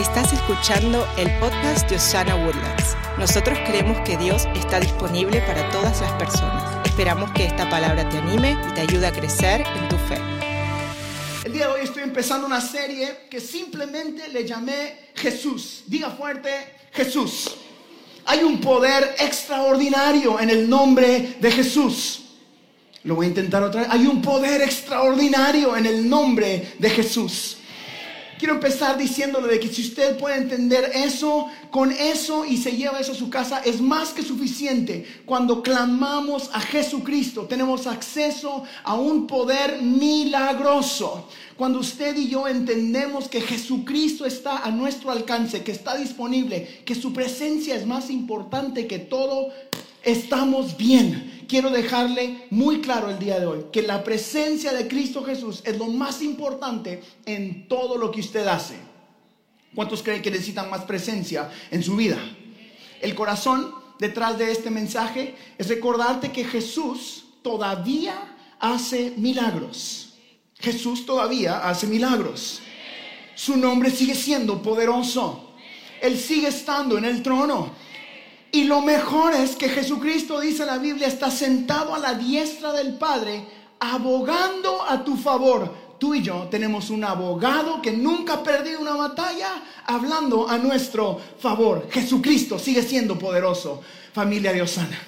Estás 0.00 0.32
escuchando 0.32 1.06
el 1.18 1.30
podcast 1.40 1.86
de 1.90 1.96
Osana 1.96 2.34
Woodlands. 2.34 2.96
Nosotros 3.18 3.58
creemos 3.66 4.00
que 4.00 4.16
Dios 4.16 4.48
está 4.54 4.80
disponible 4.80 5.42
para 5.42 5.68
todas 5.68 6.00
las 6.00 6.10
personas. 6.12 6.86
Esperamos 6.86 7.30
que 7.32 7.44
esta 7.44 7.68
palabra 7.68 8.08
te 8.08 8.16
anime 8.16 8.56
y 8.66 8.72
te 8.72 8.80
ayude 8.80 9.06
a 9.06 9.12
crecer 9.12 9.60
en 9.60 9.88
tu 9.90 9.96
fe. 9.96 10.16
El 11.44 11.52
día 11.52 11.66
de 11.66 11.72
hoy 11.74 11.80
estoy 11.82 12.02
empezando 12.04 12.46
una 12.46 12.62
serie 12.62 13.26
que 13.28 13.40
simplemente 13.40 14.26
le 14.30 14.46
llamé 14.46 15.10
Jesús. 15.16 15.84
Diga 15.86 16.08
fuerte, 16.08 16.48
Jesús. 16.92 17.56
Hay 18.24 18.42
un 18.42 18.58
poder 18.58 19.16
extraordinario 19.18 20.40
en 20.40 20.48
el 20.48 20.66
nombre 20.66 21.36
de 21.38 21.52
Jesús. 21.52 22.22
Lo 23.04 23.16
voy 23.16 23.26
a 23.26 23.28
intentar 23.28 23.62
otra 23.62 23.82
vez. 23.82 23.90
Hay 23.90 24.06
un 24.06 24.22
poder 24.22 24.62
extraordinario 24.62 25.76
en 25.76 25.84
el 25.84 26.08
nombre 26.08 26.72
de 26.78 26.88
Jesús. 26.88 27.58
Quiero 28.40 28.54
empezar 28.54 28.96
diciéndole 28.96 29.48
de 29.48 29.60
que 29.60 29.68
si 29.68 29.82
usted 29.82 30.16
puede 30.16 30.38
entender 30.38 30.92
eso, 30.94 31.48
con 31.70 31.92
eso 31.92 32.46
y 32.46 32.56
se 32.56 32.72
lleva 32.72 32.98
eso 32.98 33.12
a 33.12 33.14
su 33.14 33.28
casa, 33.28 33.60
es 33.62 33.82
más 33.82 34.14
que 34.14 34.22
suficiente. 34.22 35.06
Cuando 35.26 35.62
clamamos 35.62 36.48
a 36.54 36.60
Jesucristo, 36.62 37.44
tenemos 37.44 37.86
acceso 37.86 38.64
a 38.82 38.94
un 38.94 39.26
poder 39.26 39.82
milagroso. 39.82 41.28
Cuando 41.58 41.80
usted 41.80 42.16
y 42.16 42.30
yo 42.30 42.48
entendemos 42.48 43.28
que 43.28 43.42
Jesucristo 43.42 44.24
está 44.24 44.64
a 44.64 44.70
nuestro 44.70 45.10
alcance, 45.10 45.62
que 45.62 45.72
está 45.72 45.98
disponible, 45.98 46.80
que 46.86 46.94
su 46.94 47.12
presencia 47.12 47.76
es 47.76 47.86
más 47.86 48.08
importante 48.08 48.86
que 48.86 49.00
todo, 49.00 49.50
estamos 50.02 50.76
bien 50.76 51.30
quiero 51.50 51.70
dejarle 51.70 52.46
muy 52.50 52.80
claro 52.80 53.10
el 53.10 53.18
día 53.18 53.40
de 53.40 53.46
hoy 53.46 53.66
que 53.72 53.82
la 53.82 54.04
presencia 54.04 54.72
de 54.72 54.86
Cristo 54.86 55.24
Jesús 55.24 55.62
es 55.64 55.76
lo 55.76 55.86
más 55.86 56.22
importante 56.22 57.02
en 57.26 57.66
todo 57.66 57.98
lo 57.98 58.12
que 58.12 58.20
usted 58.20 58.46
hace. 58.46 58.76
¿Cuántos 59.74 60.00
creen 60.02 60.22
que 60.22 60.30
necesitan 60.30 60.70
más 60.70 60.82
presencia 60.82 61.50
en 61.72 61.82
su 61.82 61.96
vida? 61.96 62.18
El 63.00 63.16
corazón 63.16 63.74
detrás 63.98 64.38
de 64.38 64.52
este 64.52 64.70
mensaje 64.70 65.34
es 65.58 65.66
recordarte 65.66 66.30
que 66.30 66.44
Jesús 66.44 67.24
todavía 67.42 68.36
hace 68.60 69.14
milagros. 69.16 70.14
Jesús 70.60 71.04
todavía 71.04 71.68
hace 71.68 71.88
milagros. 71.88 72.60
Su 73.34 73.56
nombre 73.56 73.90
sigue 73.90 74.14
siendo 74.14 74.62
poderoso. 74.62 75.52
Él 76.00 76.16
sigue 76.16 76.48
estando 76.48 76.96
en 76.96 77.06
el 77.06 77.22
trono. 77.22 77.72
Y 78.52 78.64
lo 78.64 78.80
mejor 78.80 79.34
es 79.34 79.54
que 79.54 79.68
Jesucristo, 79.68 80.40
dice 80.40 80.66
la 80.66 80.78
Biblia, 80.78 81.06
está 81.06 81.30
sentado 81.30 81.94
a 81.94 81.98
la 81.98 82.14
diestra 82.14 82.72
del 82.72 82.94
Padre, 82.94 83.46
abogando 83.78 84.82
a 84.82 85.04
tu 85.04 85.16
favor. 85.16 85.90
Tú 85.98 86.14
y 86.14 86.22
yo 86.22 86.48
tenemos 86.50 86.90
un 86.90 87.04
abogado 87.04 87.80
que 87.80 87.92
nunca 87.92 88.34
ha 88.34 88.42
perdido 88.42 88.80
una 88.80 88.96
batalla, 88.96 89.62
hablando 89.86 90.48
a 90.48 90.58
nuestro 90.58 91.20
favor. 91.38 91.88
Jesucristo 91.90 92.58
sigue 92.58 92.82
siendo 92.82 93.18
poderoso, 93.18 93.82
familia 94.12 94.52
de 94.52 94.62
Osana. 94.62 94.98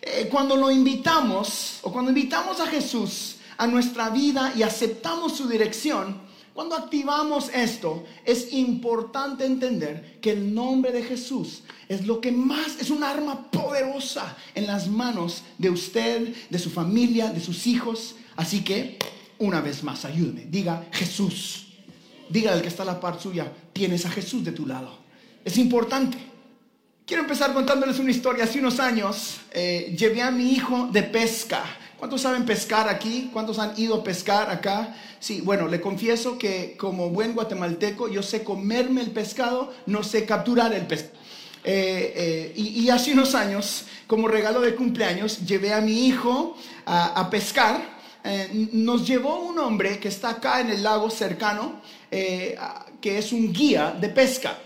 Eh, 0.00 0.28
cuando 0.30 0.56
lo 0.56 0.70
invitamos, 0.70 1.80
o 1.82 1.92
cuando 1.92 2.10
invitamos 2.10 2.60
a 2.60 2.66
Jesús 2.66 3.36
a 3.58 3.66
nuestra 3.66 4.08
vida 4.08 4.52
y 4.56 4.62
aceptamos 4.62 5.36
su 5.36 5.48
dirección, 5.48 6.27
cuando 6.58 6.74
activamos 6.74 7.50
esto, 7.54 8.04
es 8.24 8.52
importante 8.52 9.46
entender 9.46 10.18
que 10.20 10.32
el 10.32 10.52
nombre 10.52 10.90
de 10.90 11.04
Jesús 11.04 11.62
es 11.88 12.04
lo 12.04 12.20
que 12.20 12.32
más, 12.32 12.80
es 12.80 12.90
un 12.90 13.04
arma 13.04 13.48
poderosa 13.48 14.36
en 14.56 14.66
las 14.66 14.88
manos 14.88 15.44
de 15.56 15.70
usted, 15.70 16.34
de 16.50 16.58
su 16.58 16.68
familia, 16.68 17.30
de 17.30 17.38
sus 17.38 17.68
hijos. 17.68 18.16
Así 18.34 18.64
que, 18.64 18.98
una 19.38 19.60
vez 19.60 19.84
más, 19.84 20.04
ayúdeme. 20.04 20.46
Diga 20.46 20.88
Jesús. 20.90 21.74
Diga 22.28 22.52
al 22.52 22.60
que 22.60 22.66
está 22.66 22.82
a 22.82 22.86
la 22.86 22.98
par 22.98 23.20
suya, 23.20 23.52
tienes 23.72 24.04
a 24.04 24.10
Jesús 24.10 24.42
de 24.42 24.50
tu 24.50 24.66
lado. 24.66 24.98
Es 25.44 25.58
importante. 25.58 26.18
Quiero 27.06 27.22
empezar 27.22 27.54
contándoles 27.54 28.00
una 28.00 28.10
historia. 28.10 28.42
Hace 28.42 28.58
unos 28.58 28.80
años 28.80 29.42
eh, 29.52 29.94
llevé 29.96 30.22
a 30.22 30.32
mi 30.32 30.50
hijo 30.50 30.88
de 30.90 31.04
pesca. 31.04 31.62
¿Cuántos 31.98 32.20
saben 32.20 32.46
pescar 32.46 32.88
aquí? 32.88 33.28
¿Cuántos 33.32 33.58
han 33.58 33.72
ido 33.76 33.96
a 33.96 34.04
pescar 34.04 34.50
acá? 34.50 34.94
Sí, 35.18 35.40
bueno, 35.40 35.66
le 35.66 35.80
confieso 35.80 36.38
que 36.38 36.76
como 36.78 37.10
buen 37.10 37.34
guatemalteco 37.34 38.08
yo 38.08 38.22
sé 38.22 38.44
comerme 38.44 39.00
el 39.00 39.10
pescado, 39.10 39.74
no 39.86 40.04
sé 40.04 40.24
capturar 40.24 40.72
el 40.72 40.86
pescado. 40.86 41.18
Eh, 41.64 42.12
eh, 42.14 42.52
y, 42.56 42.88
hace 42.88 43.12
unos 43.12 43.34
años, 43.34 43.84
como 44.06 44.28
regalo 44.28 44.60
de 44.60 44.76
cumpleaños, 44.76 45.44
llevé 45.44 45.74
a 45.74 45.80
mi 45.80 46.06
hijo 46.06 46.56
a, 46.86 47.28
pescar. 47.30 47.98
Eh, 48.22 48.68
nos 48.72 49.04
llevó 49.04 49.40
un 49.40 49.58
hombre 49.58 49.98
que 49.98 50.06
está 50.06 50.30
acá 50.30 50.60
en 50.60 50.70
el 50.70 50.84
lago 50.84 51.10
cercano, 51.10 51.82
que 52.08 53.18
es 53.18 53.32
un 53.32 53.52
guía 53.52 53.90
de 54.00 54.08
pesca. 54.08 54.56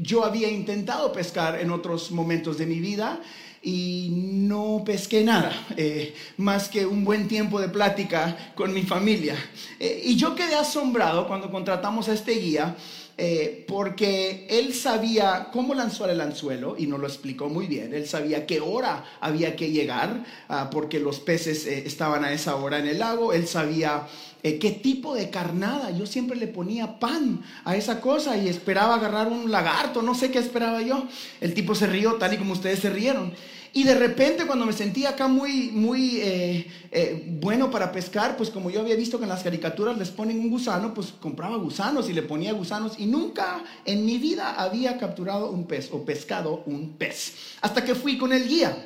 yo 0.00 0.24
había 0.24 0.48
intentado 0.48 1.12
pescar 1.12 1.60
en 1.60 1.70
otros 1.70 2.10
momentos 2.10 2.58
de 2.58 2.66
mi 2.66 2.80
vida 2.80 3.20
y 3.62 4.08
no 4.10 4.82
pesqué 4.84 5.22
nada, 5.22 5.52
eh, 5.76 6.14
más 6.36 6.68
que 6.68 6.84
un 6.84 7.04
buen 7.04 7.28
tiempo 7.28 7.60
de 7.60 7.68
plática 7.68 8.52
con 8.56 8.74
mi 8.74 8.82
familia. 8.82 9.36
Eh, 9.78 10.02
y 10.04 10.16
yo 10.16 10.34
quedé 10.34 10.56
asombrado 10.56 11.28
cuando 11.28 11.50
contratamos 11.50 12.08
a 12.08 12.14
este 12.14 12.32
guía. 12.32 12.76
Eh, 13.18 13.66
porque 13.68 14.46
él 14.48 14.72
sabía 14.72 15.50
cómo 15.52 15.74
lanzar 15.74 16.08
el 16.08 16.20
anzuelo 16.22 16.76
y 16.78 16.86
nos 16.86 16.98
lo 16.98 17.06
explicó 17.06 17.50
muy 17.50 17.66
bien. 17.66 17.92
Él 17.92 18.08
sabía 18.08 18.46
qué 18.46 18.60
hora 18.60 19.04
había 19.20 19.54
que 19.54 19.70
llegar 19.70 20.24
ah, 20.48 20.70
porque 20.70 20.98
los 20.98 21.20
peces 21.20 21.66
estaban 21.66 22.24
a 22.24 22.32
esa 22.32 22.56
hora 22.56 22.78
en 22.78 22.88
el 22.88 22.98
lago. 22.98 23.34
Él 23.34 23.46
sabía 23.46 24.08
qué 24.42 24.78
tipo 24.82 25.14
de 25.14 25.30
carnada. 25.30 25.90
Yo 25.90 26.06
siempre 26.06 26.36
le 26.36 26.48
ponía 26.48 26.98
pan 26.98 27.42
a 27.64 27.76
esa 27.76 28.00
cosa 28.00 28.36
y 28.36 28.48
esperaba 28.48 28.96
agarrar 28.96 29.28
un 29.28 29.50
lagarto, 29.50 30.02
no 30.02 30.14
sé 30.14 30.30
qué 30.30 30.38
esperaba 30.38 30.82
yo. 30.82 31.06
El 31.40 31.54
tipo 31.54 31.74
se 31.74 31.86
rió 31.86 32.14
tal 32.14 32.34
y 32.34 32.38
como 32.38 32.52
ustedes 32.52 32.80
se 32.80 32.90
rieron. 32.90 33.32
Y 33.74 33.84
de 33.84 33.94
repente 33.94 34.46
cuando 34.46 34.66
me 34.66 34.74
sentí 34.74 35.06
acá 35.06 35.28
muy, 35.28 35.70
muy 35.70 36.18
eh, 36.20 36.66
eh, 36.90 37.24
bueno 37.40 37.70
para 37.70 37.90
pescar, 37.90 38.36
pues 38.36 38.50
como 38.50 38.68
yo 38.68 38.80
había 38.80 38.96
visto 38.96 39.16
que 39.16 39.24
en 39.24 39.30
las 39.30 39.42
caricaturas 39.42 39.96
les 39.96 40.10
ponen 40.10 40.40
un 40.40 40.50
gusano, 40.50 40.92
pues 40.92 41.14
compraba 41.18 41.56
gusanos 41.56 42.10
y 42.10 42.12
le 42.12 42.22
ponía 42.22 42.52
gusanos 42.52 42.98
y 42.98 43.06
nunca 43.06 43.64
en 43.86 44.04
mi 44.04 44.18
vida 44.18 44.60
había 44.60 44.98
capturado 44.98 45.50
un 45.50 45.64
pez 45.64 45.88
o 45.90 46.04
pescado 46.04 46.62
un 46.66 46.96
pez. 46.98 47.32
Hasta 47.62 47.82
que 47.82 47.94
fui 47.94 48.18
con 48.18 48.32
el 48.34 48.46
guía. 48.46 48.76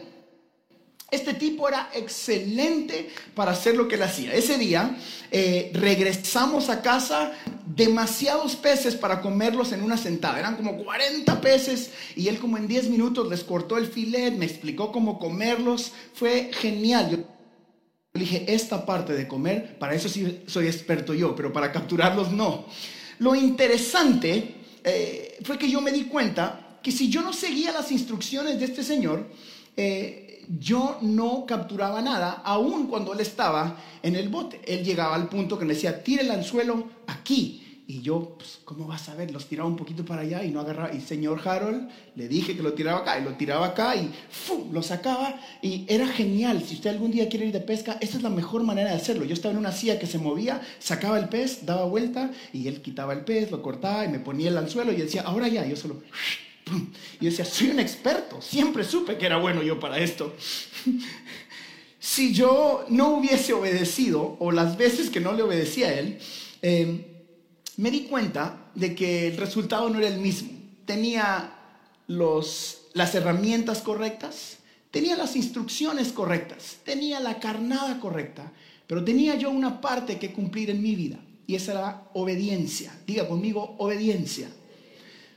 Este 1.11 1.35
tipo 1.35 1.69
era 1.69 1.89
excelente 1.95 3.11
para 3.35 3.53
hacer 3.53 3.77
lo 3.77 3.87
que 3.87 3.95
él 3.95 4.03
hacía. 4.03 4.35
Ese 4.35 4.59
día 4.59 4.97
eh, 5.31 5.71
regresamos 5.73 6.69
a 6.69 6.83
casa 6.83 7.33
demasiados 7.65 8.57
peces 8.57 8.97
para 8.97 9.21
comerlos 9.21 9.71
en 9.71 9.83
una 9.83 9.97
sentada. 9.97 10.41
Eran 10.41 10.57
como 10.57 10.83
40 10.83 11.41
peces 11.41 11.93
y 12.17 12.27
él 12.27 12.39
como 12.39 12.57
en 12.57 12.67
10 12.67 12.89
minutos 12.89 13.29
les 13.29 13.45
cortó 13.45 13.79
el 13.79 13.87
filet, 13.87 14.33
me 14.33 14.47
explicó 14.47 14.91
cómo 14.91 15.21
comerlos. 15.21 15.93
Fue 16.13 16.51
genial. 16.53 17.11
Yo 17.11 17.19
dije, 18.15 18.45
esta 18.49 18.85
parte 18.85 19.13
de 19.13 19.29
comer, 19.29 19.79
para 19.79 19.95
eso 19.95 20.09
sí 20.09 20.43
soy 20.47 20.67
experto 20.67 21.15
yo, 21.15 21.37
pero 21.37 21.53
para 21.53 21.71
capturarlos 21.71 22.33
no. 22.33 22.67
Lo 23.21 23.37
interesante 23.37 24.57
eh, 24.83 25.39
fue 25.45 25.57
que 25.57 25.71
yo 25.71 25.81
me 25.81 25.93
di 25.93 26.05
cuenta 26.05 26.79
que 26.83 26.91
si 26.91 27.09
yo 27.09 27.23
no 27.23 27.33
seguía 27.33 27.71
las 27.73 27.93
instrucciones 27.93 28.59
de 28.59 28.65
este 28.65 28.83
señor, 28.83 29.27
eh, 29.77 30.26
yo 30.49 30.99
no 31.03 31.45
capturaba 31.47 32.03
nada, 32.03 32.43
aun 32.45 32.87
cuando 32.87 33.13
él 33.13 33.21
estaba 33.21 33.77
en 34.03 34.17
el 34.17 34.29
bote. 34.29 34.61
Él 34.67 34.85
llegaba 34.85 35.15
al 35.15 35.29
punto 35.29 35.59
que 35.59 35.65
me 35.65 35.75
decía, 35.75 36.03
tire 36.03 36.23
el 36.23 36.31
anzuelo 36.31 36.89
aquí. 37.07 37.63
Y 37.89 38.03
yo, 38.03 38.35
pues, 38.37 38.59
¿cómo 38.65 38.89
vas 38.89 39.09
a 39.09 39.15
ver? 39.15 39.31
Los 39.31 39.47
tiraba 39.47 39.69
un 39.69 39.77
poquito 39.77 40.05
para 40.05 40.23
allá 40.23 40.43
y 40.43 40.51
no 40.51 40.59
agarraba. 40.59 40.93
Y 40.93 41.01
señor 41.01 41.41
Harold 41.47 41.89
le 42.17 42.27
dije 42.27 42.57
que 42.57 42.63
lo 42.63 42.73
tiraba 42.73 43.01
acá 43.01 43.21
y 43.21 43.23
lo 43.23 43.35
tiraba 43.35 43.67
acá 43.67 43.95
y 43.95 44.13
¡fum! 44.29 44.73
lo 44.73 44.83
sacaba. 44.83 45.41
Y 45.63 45.85
era 45.87 46.09
genial. 46.09 46.65
Si 46.67 46.75
usted 46.75 46.91
algún 46.91 47.13
día 47.13 47.29
quiere 47.29 47.47
ir 47.47 47.53
de 47.53 47.61
pesca, 47.61 47.97
esta 48.01 48.17
es 48.17 48.25
la 48.25 48.31
mejor 48.31 48.65
manera 48.65 48.91
de 48.91 48.97
hacerlo. 48.97 49.25
Yo 49.25 49.35
estaba 49.35 49.53
en 49.53 49.59
una 49.59 49.71
silla 49.71 50.01
que 50.01 50.09
se 50.09 50.19
movía, 50.19 50.61
sacaba 50.81 51.17
el 51.21 51.29
pez, 51.29 51.65
daba 51.65 51.85
vuelta 51.85 52.33
y 52.53 52.67
él 52.67 52.83
quitaba 52.83 53.13
el 53.13 53.25
pez, 53.25 53.53
lo 53.53 53.63
cortaba 53.63 54.05
y 54.05 54.09
me 54.09 54.19
ponía 54.19 54.49
el 54.49 54.59
anzuelo 54.59 54.93
y 54.93 54.97
decía, 54.97 55.23
ahora 55.23 55.47
ya. 55.47 55.65
Yo 55.65 55.77
solo 55.77 56.03
y 57.21 57.27
decía, 57.27 57.45
soy 57.45 57.69
un 57.69 57.81
experto, 57.81 58.43
siempre 58.43 58.85
supe 58.85 59.17
que 59.17 59.27
era 59.27 59.37
bueno 59.37 59.63
yo 59.63 59.79
para 59.79 59.99
esto. 59.99 60.35
si 62.01 62.33
yo 62.33 62.85
no 62.89 63.17
hubiese 63.17 63.53
obedecido, 63.53 64.37
o 64.41 64.51
las 64.51 64.77
veces 64.77 65.11
que 65.11 65.21
no 65.21 65.33
le 65.33 65.43
obedecía 65.43 65.89
a 65.89 65.93
él, 65.95 66.19
em, 66.63 67.05
me 67.77 67.91
di 67.91 68.03
cuenta 68.03 68.71
de 68.75 68.95
que 68.95 69.29
el 69.29 69.37
resultado 69.37 69.89
no 69.91 69.99
era 69.99 70.09
el 70.09 70.19
mismo. 70.19 70.51
Tenía 70.85 71.53
los, 72.09 72.83
las 72.95 73.15
herramientas 73.15 73.81
correctas, 73.81 74.59
tenía 74.91 75.17
las 75.17 75.37
instrucciones 75.37 76.13
correctas, 76.13 76.79
tenía 76.85 77.21
la 77.21 77.39
carnada 77.39 78.01
correcta, 78.01 78.53
pero 78.87 79.05
tenía 79.05 79.35
yo 79.37 79.51
una 79.51 79.81
parte 79.81 80.19
que 80.19 80.33
cumplir 80.33 80.71
en 80.71 80.83
mi 80.83 80.95
vida, 80.95 81.19
y 81.47 81.55
esa 81.55 81.73
era 81.73 82.03
obediencia. 82.15 82.93
Diga 83.07 83.29
conmigo, 83.29 83.77
obediencia. 83.79 84.49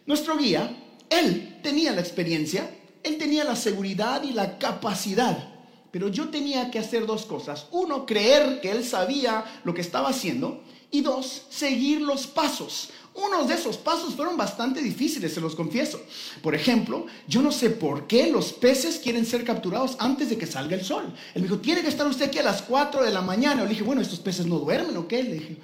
Nuestro 0.06 0.38
guía 0.38 0.76
él 1.10 1.60
tenía 1.64 1.92
la 1.92 2.02
experiencia, 2.02 2.70
él 3.04 3.18
tenía 3.18 3.44
la 3.44 3.56
seguridad 3.56 4.24
y 4.24 4.34
la 4.34 4.58
capacidad, 4.58 5.50
pero 5.92 6.08
yo 6.10 6.30
tenía 6.30 6.70
que 6.70 6.80
hacer 6.80 7.06
dos 7.06 7.26
cosas. 7.26 7.68
Uno, 7.72 8.06
creer 8.06 8.62
que 8.62 8.72
él 8.72 8.86
sabía 8.86 9.46
lo 9.64 9.74
que 9.74 9.82
estaba 9.82 10.10
haciendo 10.10 10.64
Y 10.92 11.02
dos, 11.02 11.44
seguir 11.52 12.02
los 12.02 12.26
pasos. 12.26 12.90
Unos 13.14 13.48
de 13.48 13.54
esos 13.54 13.78
pasos 13.78 14.16
fueron 14.16 14.38
bastante 14.38 14.82
difíciles, 14.82 15.34
se 15.34 15.40
los 15.40 15.56
confieso. 15.56 16.02
Por 16.42 16.56
ejemplo, 16.56 17.06
yo 17.28 17.44
no 17.44 17.52
sé 17.52 17.70
por 17.70 18.08
qué 18.08 18.32
los 18.32 18.54
peces 18.54 18.98
quieren 18.98 19.24
ser 19.26 19.44
capturados 19.44 19.98
antes 20.00 20.30
de 20.30 20.38
que 20.38 20.48
salga 20.48 20.76
el 20.76 20.84
sol. 20.84 21.14
Él 21.36 21.42
me 21.42 21.48
dijo, 21.48 21.60
tiene 21.60 21.82
que 21.82 21.90
estar 21.90 22.08
usted 22.08 22.26
aquí 22.26 22.40
a 22.40 22.44
las 22.44 22.64
4 22.64 23.04
de 23.04 23.12
la 23.12 23.22
mañana. 23.22 23.64
Le 23.64 23.70
dije, 23.70 23.84
bueno, 23.84 24.02
estos 24.02 24.20
peces 24.20 24.48
no 24.48 24.58
duermen, 24.58 24.98
¿o 24.98 25.08
qué? 25.08 25.22
Le 25.22 25.34
dije, 25.34 25.58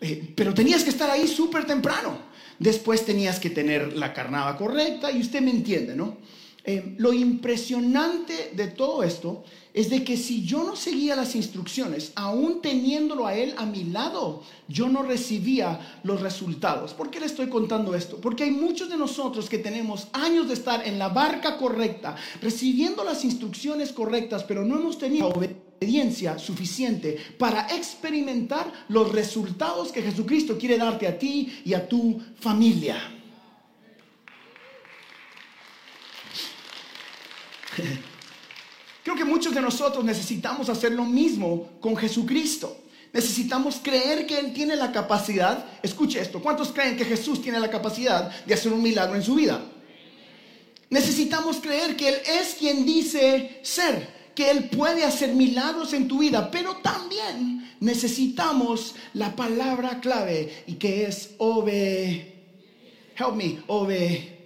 eh, 0.00 0.32
pero 0.34 0.54
tenías 0.54 0.82
que 0.82 0.90
estar 0.90 1.10
ahí 1.10 1.28
súper 1.28 1.66
temprano. 1.66 2.33
Después 2.58 3.04
tenías 3.04 3.40
que 3.40 3.50
tener 3.50 3.96
la 3.96 4.12
carnada 4.12 4.56
correcta 4.56 5.10
y 5.10 5.20
usted 5.20 5.40
me 5.40 5.50
entiende, 5.50 5.94
¿no? 5.94 6.18
Eh, 6.66 6.94
lo 6.96 7.12
impresionante 7.12 8.52
de 8.54 8.68
todo 8.68 9.02
esto 9.02 9.44
es 9.74 9.90
de 9.90 10.02
que 10.02 10.16
si 10.16 10.46
yo 10.46 10.64
no 10.64 10.76
seguía 10.76 11.14
las 11.14 11.34
instrucciones, 11.34 12.12
aún 12.14 12.62
teniéndolo 12.62 13.26
a 13.26 13.34
él 13.34 13.54
a 13.58 13.66
mi 13.66 13.84
lado, 13.84 14.42
yo 14.66 14.88
no 14.88 15.02
recibía 15.02 15.98
los 16.04 16.22
resultados. 16.22 16.94
¿Por 16.94 17.10
qué 17.10 17.20
le 17.20 17.26
estoy 17.26 17.48
contando 17.48 17.94
esto? 17.94 18.16
Porque 18.18 18.44
hay 18.44 18.50
muchos 18.50 18.88
de 18.88 18.96
nosotros 18.96 19.50
que 19.50 19.58
tenemos 19.58 20.08
años 20.12 20.48
de 20.48 20.54
estar 20.54 20.86
en 20.86 20.98
la 20.98 21.08
barca 21.10 21.58
correcta, 21.58 22.16
recibiendo 22.40 23.04
las 23.04 23.24
instrucciones 23.24 23.92
correctas, 23.92 24.44
pero 24.44 24.64
no 24.64 24.76
hemos 24.78 24.96
tenido 24.96 25.28
obediencia 25.28 25.73
suficiente 26.38 27.16
para 27.38 27.68
experimentar 27.74 28.86
los 28.88 29.12
resultados 29.12 29.92
que 29.92 30.02
Jesucristo 30.02 30.58
quiere 30.58 30.78
darte 30.78 31.06
a 31.06 31.18
ti 31.18 31.62
y 31.64 31.74
a 31.74 31.88
tu 31.88 32.20
familia. 32.38 32.96
Creo 39.02 39.16
que 39.16 39.24
muchos 39.24 39.54
de 39.54 39.60
nosotros 39.60 40.04
necesitamos 40.04 40.68
hacer 40.68 40.92
lo 40.92 41.04
mismo 41.04 41.72
con 41.80 41.96
Jesucristo. 41.96 42.84
Necesitamos 43.12 43.80
creer 43.82 44.26
que 44.26 44.38
Él 44.38 44.52
tiene 44.52 44.74
la 44.74 44.90
capacidad, 44.90 45.64
escuche 45.82 46.20
esto, 46.20 46.42
¿cuántos 46.42 46.72
creen 46.72 46.96
que 46.96 47.04
Jesús 47.04 47.40
tiene 47.40 47.60
la 47.60 47.70
capacidad 47.70 48.44
de 48.44 48.54
hacer 48.54 48.72
un 48.72 48.82
milagro 48.82 49.14
en 49.14 49.22
su 49.22 49.36
vida? 49.36 49.62
Necesitamos 50.90 51.58
creer 51.58 51.96
que 51.96 52.08
Él 52.08 52.16
es 52.26 52.54
quien 52.54 52.84
dice 52.84 53.60
ser, 53.62 54.23
que 54.34 54.50
Él 54.50 54.68
puede 54.68 55.04
hacer 55.04 55.34
milagros 55.34 55.92
en 55.92 56.08
tu 56.08 56.18
vida, 56.18 56.50
pero 56.50 56.76
también 56.76 57.76
necesitamos 57.80 58.94
la 59.14 59.34
palabra 59.36 60.00
clave 60.00 60.64
y 60.66 60.74
que 60.74 61.04
es 61.04 61.30
ove. 61.38 62.32
Help 63.16 63.34
me, 63.34 63.62
ove. 63.66 64.38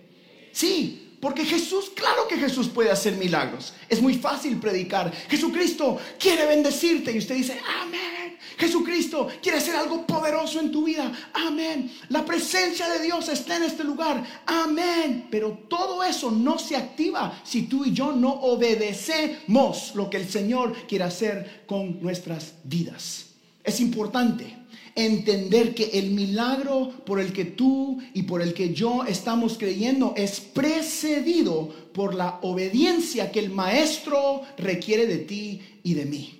Sí, 0.52 1.16
porque 1.20 1.44
Jesús, 1.44 1.90
claro 1.94 2.28
que 2.28 2.36
Jesús 2.36 2.68
puede 2.68 2.90
hacer 2.90 3.14
milagros. 3.14 3.72
Es 3.88 4.00
muy 4.00 4.14
fácil 4.14 4.58
predicar. 4.58 5.12
Jesucristo 5.28 5.98
quiere 6.18 6.46
bendecirte 6.46 7.12
y 7.12 7.18
usted 7.18 7.34
dice, 7.34 7.60
amén. 7.80 8.17
Jesucristo 8.56 9.28
quiere 9.42 9.58
hacer 9.58 9.76
algo 9.76 10.06
poderoso 10.06 10.60
en 10.60 10.72
tu 10.72 10.84
vida. 10.84 11.12
Amén. 11.32 11.90
La 12.08 12.24
presencia 12.24 12.88
de 12.88 13.04
Dios 13.04 13.28
está 13.28 13.56
en 13.56 13.64
este 13.64 13.84
lugar. 13.84 14.24
Amén. 14.46 15.26
Pero 15.30 15.58
todo 15.68 16.02
eso 16.02 16.30
no 16.30 16.58
se 16.58 16.76
activa 16.76 17.40
si 17.44 17.62
tú 17.62 17.84
y 17.84 17.92
yo 17.92 18.12
no 18.12 18.30
obedecemos 18.30 19.92
lo 19.94 20.08
que 20.08 20.16
el 20.16 20.28
Señor 20.28 20.72
quiere 20.86 21.04
hacer 21.04 21.64
con 21.66 22.00
nuestras 22.00 22.54
vidas. 22.64 23.26
Es 23.62 23.80
importante 23.80 24.56
entender 24.94 25.74
que 25.74 25.90
el 25.94 26.10
milagro 26.10 26.90
por 27.06 27.20
el 27.20 27.32
que 27.32 27.44
tú 27.44 28.00
y 28.14 28.24
por 28.24 28.42
el 28.42 28.52
que 28.52 28.74
yo 28.74 29.04
estamos 29.04 29.56
creyendo 29.56 30.12
es 30.16 30.40
precedido 30.40 31.68
por 31.92 32.14
la 32.14 32.40
obediencia 32.42 33.30
que 33.30 33.38
el 33.38 33.50
maestro 33.50 34.42
requiere 34.56 35.06
de 35.06 35.18
ti 35.18 35.60
y 35.84 35.94
de 35.94 36.04
mí. 36.04 36.37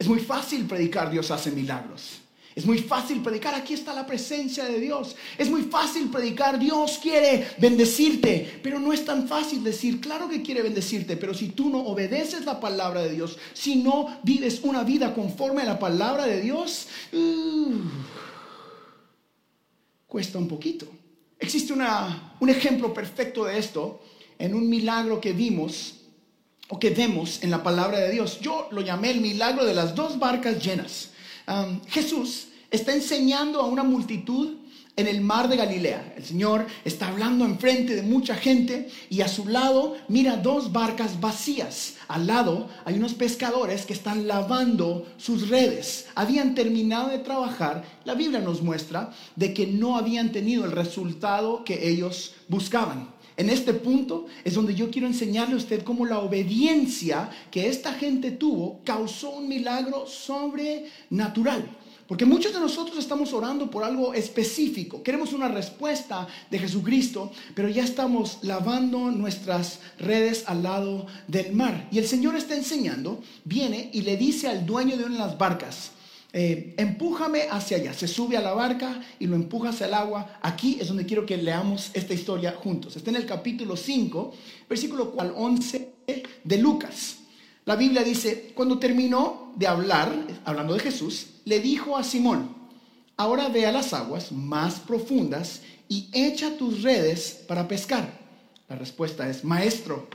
Es 0.00 0.08
muy 0.08 0.18
fácil 0.18 0.64
predicar 0.64 1.10
Dios 1.10 1.30
hace 1.30 1.50
milagros. 1.50 2.20
Es 2.54 2.64
muy 2.64 2.78
fácil 2.78 3.22
predicar, 3.22 3.54
aquí 3.54 3.74
está 3.74 3.92
la 3.94 4.06
presencia 4.06 4.64
de 4.64 4.80
Dios. 4.80 5.14
Es 5.36 5.50
muy 5.50 5.62
fácil 5.64 6.08
predicar, 6.08 6.58
Dios 6.58 6.98
quiere 7.02 7.46
bendecirte, 7.58 8.60
pero 8.62 8.80
no 8.80 8.94
es 8.94 9.04
tan 9.04 9.28
fácil 9.28 9.62
decir, 9.62 10.00
claro 10.00 10.26
que 10.26 10.40
quiere 10.40 10.62
bendecirte, 10.62 11.18
pero 11.18 11.34
si 11.34 11.50
tú 11.50 11.68
no 11.68 11.80
obedeces 11.80 12.46
la 12.46 12.58
palabra 12.58 13.02
de 13.02 13.10
Dios, 13.10 13.38
si 13.52 13.76
no 13.76 14.18
vives 14.22 14.60
una 14.62 14.84
vida 14.84 15.14
conforme 15.14 15.62
a 15.62 15.66
la 15.66 15.78
palabra 15.78 16.24
de 16.24 16.40
Dios, 16.40 16.88
uh, 17.12 17.74
cuesta 20.06 20.38
un 20.38 20.48
poquito. 20.48 20.86
Existe 21.38 21.74
una, 21.74 22.36
un 22.40 22.48
ejemplo 22.48 22.94
perfecto 22.94 23.44
de 23.44 23.58
esto 23.58 24.02
en 24.38 24.54
un 24.54 24.66
milagro 24.66 25.20
que 25.20 25.34
vimos 25.34 25.99
o 26.70 26.78
que 26.78 26.90
vemos 26.90 27.42
en 27.42 27.50
la 27.50 27.62
palabra 27.62 27.98
de 27.98 28.10
Dios. 28.10 28.40
Yo 28.40 28.68
lo 28.70 28.80
llamé 28.80 29.10
el 29.10 29.20
milagro 29.20 29.64
de 29.64 29.74
las 29.74 29.94
dos 29.94 30.18
barcas 30.18 30.64
llenas. 30.64 31.10
Jesús 31.88 32.46
está 32.70 32.94
enseñando 32.94 33.60
a 33.60 33.66
una 33.66 33.82
multitud 33.82 34.56
en 34.96 35.08
el 35.08 35.20
mar 35.20 35.48
de 35.48 35.56
Galilea. 35.56 36.14
El 36.16 36.24
Señor 36.24 36.66
está 36.84 37.08
hablando 37.08 37.44
enfrente 37.44 37.96
de 37.96 38.02
mucha 38.02 38.36
gente 38.36 38.88
y 39.08 39.22
a 39.22 39.28
su 39.28 39.48
lado 39.48 39.96
mira 40.08 40.36
dos 40.36 40.72
barcas 40.72 41.20
vacías. 41.20 41.94
Al 42.06 42.26
lado 42.26 42.68
hay 42.84 42.94
unos 42.94 43.14
pescadores 43.14 43.84
que 43.84 43.92
están 43.92 44.28
lavando 44.28 45.06
sus 45.16 45.48
redes. 45.48 46.06
Habían 46.14 46.54
terminado 46.54 47.08
de 47.08 47.18
trabajar. 47.18 47.82
La 48.04 48.14
Biblia 48.14 48.40
nos 48.40 48.62
muestra 48.62 49.10
de 49.34 49.52
que 49.54 49.66
no 49.66 49.96
habían 49.96 50.30
tenido 50.30 50.64
el 50.64 50.72
resultado 50.72 51.64
que 51.64 51.88
ellos 51.88 52.34
buscaban. 52.48 53.09
En 53.40 53.48
este 53.48 53.72
punto 53.72 54.26
es 54.44 54.52
donde 54.52 54.74
yo 54.74 54.90
quiero 54.90 55.06
enseñarle 55.06 55.54
a 55.54 55.56
usted 55.56 55.82
cómo 55.82 56.04
la 56.04 56.18
obediencia 56.18 57.30
que 57.50 57.68
esta 57.68 57.94
gente 57.94 58.32
tuvo 58.32 58.80
causó 58.84 59.30
un 59.30 59.48
milagro 59.48 60.06
sobrenatural. 60.06 61.74
Porque 62.06 62.26
muchos 62.26 62.52
de 62.52 62.60
nosotros 62.60 62.98
estamos 62.98 63.32
orando 63.32 63.70
por 63.70 63.82
algo 63.82 64.12
específico. 64.12 65.02
Queremos 65.02 65.32
una 65.32 65.48
respuesta 65.48 66.28
de 66.50 66.58
Jesucristo, 66.58 67.32
pero 67.54 67.70
ya 67.70 67.82
estamos 67.82 68.40
lavando 68.42 69.10
nuestras 69.10 69.78
redes 69.98 70.44
al 70.46 70.62
lado 70.62 71.06
del 71.26 71.54
mar. 71.54 71.88
Y 71.90 71.96
el 71.96 72.06
Señor 72.06 72.36
está 72.36 72.54
enseñando, 72.54 73.22
viene 73.44 73.88
y 73.94 74.02
le 74.02 74.18
dice 74.18 74.48
al 74.48 74.66
dueño 74.66 74.98
de 74.98 75.04
una 75.04 75.14
de 75.14 75.20
las 75.20 75.38
barcas, 75.38 75.92
eh, 76.32 76.74
empújame 76.76 77.48
hacia 77.50 77.76
allá. 77.78 77.92
Se 77.92 78.06
sube 78.06 78.36
a 78.36 78.40
la 78.40 78.54
barca 78.54 79.00
y 79.18 79.26
lo 79.26 79.34
empuja 79.34 79.70
hacia 79.70 79.86
el 79.86 79.94
agua. 79.94 80.38
Aquí 80.42 80.78
es 80.80 80.88
donde 80.88 81.06
quiero 81.06 81.26
que 81.26 81.36
leamos 81.36 81.90
esta 81.92 82.14
historia 82.14 82.52
juntos. 82.52 82.96
Está 82.96 83.10
en 83.10 83.16
el 83.16 83.26
capítulo 83.26 83.76
5, 83.76 84.32
versículo 84.68 85.12
11 85.16 85.92
de 86.44 86.58
Lucas. 86.58 87.16
La 87.64 87.76
Biblia 87.76 88.02
dice, 88.02 88.52
cuando 88.54 88.78
terminó 88.78 89.52
de 89.56 89.66
hablar, 89.66 90.12
hablando 90.44 90.74
de 90.74 90.80
Jesús, 90.80 91.26
le 91.44 91.60
dijo 91.60 91.96
a 91.96 92.04
Simón, 92.04 92.54
ahora 93.16 93.48
ve 93.48 93.66
a 93.66 93.72
las 93.72 93.92
aguas 93.92 94.32
más 94.32 94.80
profundas 94.80 95.62
y 95.88 96.08
echa 96.12 96.56
tus 96.56 96.82
redes 96.82 97.44
para 97.46 97.66
pescar. 97.68 98.18
La 98.68 98.76
respuesta 98.76 99.28
es, 99.28 99.44
maestro, 99.44 100.08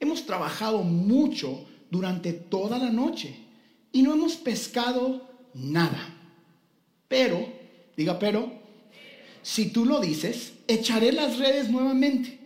hemos 0.00 0.24
trabajado 0.24 0.82
mucho 0.82 1.66
durante 1.90 2.32
toda 2.32 2.78
la 2.78 2.90
noche 2.90 3.43
y 3.94 4.02
no 4.02 4.12
hemos 4.12 4.34
pescado 4.34 5.22
nada. 5.54 6.12
Pero, 7.06 7.48
diga 7.96 8.18
pero, 8.18 8.52
si 9.40 9.66
tú 9.66 9.86
lo 9.86 10.00
dices, 10.00 10.52
echaré 10.66 11.12
las 11.12 11.38
redes 11.38 11.70
nuevamente. 11.70 12.40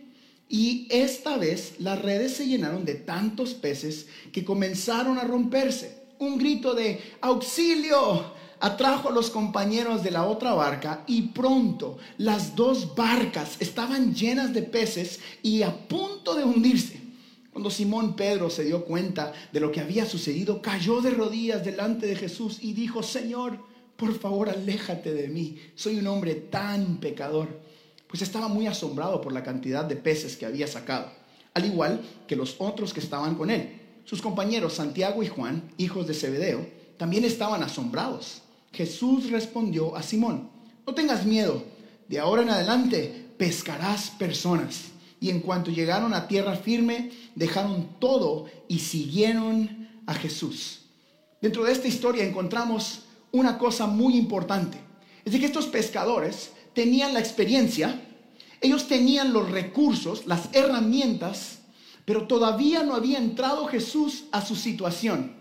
Y 0.47 0.87
esta 0.91 1.37
vez 1.37 1.73
las 1.79 1.99
redes 2.01 2.33
se 2.33 2.45
llenaron 2.45 2.85
de 2.85 2.93
tantos 2.93 3.55
peces 3.55 4.05
que 4.31 4.45
comenzaron 4.45 5.17
a 5.17 5.23
romperse. 5.23 5.97
Un 6.19 6.37
grito 6.37 6.75
de 6.75 7.01
auxilio 7.19 8.31
atrajo 8.59 9.09
a 9.09 9.11
los 9.11 9.31
compañeros 9.31 10.03
de 10.03 10.11
la 10.11 10.25
otra 10.27 10.53
barca 10.53 11.03
y 11.07 11.29
pronto 11.29 11.97
las 12.19 12.55
dos 12.55 12.93
barcas 12.93 13.57
estaban 13.59 14.13
llenas 14.13 14.53
de 14.53 14.61
peces 14.61 15.19
y 15.41 15.63
a 15.63 15.87
punto 15.87 16.35
de 16.35 16.43
hundirse. 16.43 16.98
Cuando 17.51 17.69
Simón 17.69 18.15
Pedro 18.15 18.49
se 18.49 18.63
dio 18.63 18.85
cuenta 18.85 19.33
de 19.51 19.59
lo 19.59 19.71
que 19.71 19.81
había 19.81 20.05
sucedido, 20.05 20.61
cayó 20.61 21.01
de 21.01 21.11
rodillas 21.11 21.65
delante 21.65 22.05
de 22.07 22.15
Jesús 22.15 22.59
y 22.61 22.73
dijo, 22.73 23.03
Señor, 23.03 23.59
por 23.97 24.17
favor, 24.19 24.49
aléjate 24.49 25.13
de 25.13 25.27
mí. 25.27 25.59
Soy 25.75 25.97
un 25.97 26.07
hombre 26.07 26.35
tan 26.35 26.97
pecador 26.97 27.69
pues 28.09 28.23
estaba 28.23 28.47
muy 28.47 28.65
asombrado 28.65 29.21
por 29.21 29.31
la 29.31 29.43
cantidad 29.43 29.85
de 29.85 29.95
peces 29.95 30.35
que 30.35 30.47
había 30.47 30.67
sacado, 30.67 31.11
al 31.53 31.65
igual 31.65 32.01
que 32.27 32.35
los 32.35 32.55
otros 32.57 32.91
que 32.91 32.99
estaban 32.99 33.35
con 33.35 33.51
él. 33.51 33.79
Sus 34.03 34.21
compañeros 34.21 34.73
Santiago 34.73 35.21
y 35.21 35.27
Juan, 35.27 35.71
hijos 35.77 36.07
de 36.07 36.15
Zebedeo, 36.15 36.67
también 36.97 37.23
estaban 37.23 37.61
asombrados. 37.61 38.41
Jesús 38.73 39.29
respondió 39.29 39.95
a 39.95 40.01
Simón, 40.01 40.49
no 40.87 40.95
tengas 40.95 41.25
miedo, 41.25 41.63
de 42.07 42.19
ahora 42.19 42.41
en 42.41 42.49
adelante 42.49 43.27
pescarás 43.37 44.09
personas. 44.09 44.85
Y 45.19 45.29
en 45.29 45.41
cuanto 45.41 45.71
llegaron 45.71 46.13
a 46.13 46.27
tierra 46.27 46.55
firme, 46.55 47.11
dejaron 47.35 47.99
todo 47.99 48.45
y 48.67 48.79
siguieron 48.79 49.89
a 50.05 50.13
Jesús. 50.13 50.81
Dentro 51.41 51.63
de 51.63 51.71
esta 51.71 51.87
historia 51.87 52.23
encontramos 52.23 53.03
una 53.31 53.57
cosa 53.57 53.87
muy 53.87 54.15
importante. 54.15 54.77
Es 55.25 55.33
de 55.33 55.39
que 55.39 55.45
estos 55.45 55.67
pescadores 55.67 56.51
tenían 56.73 57.13
la 57.13 57.19
experiencia, 57.19 58.01
ellos 58.61 58.87
tenían 58.87 59.33
los 59.33 59.49
recursos, 59.49 60.25
las 60.25 60.49
herramientas, 60.53 61.59
pero 62.05 62.27
todavía 62.27 62.83
no 62.83 62.95
había 62.95 63.17
entrado 63.17 63.67
Jesús 63.67 64.25
a 64.31 64.43
su 64.43 64.55
situación. 64.55 65.37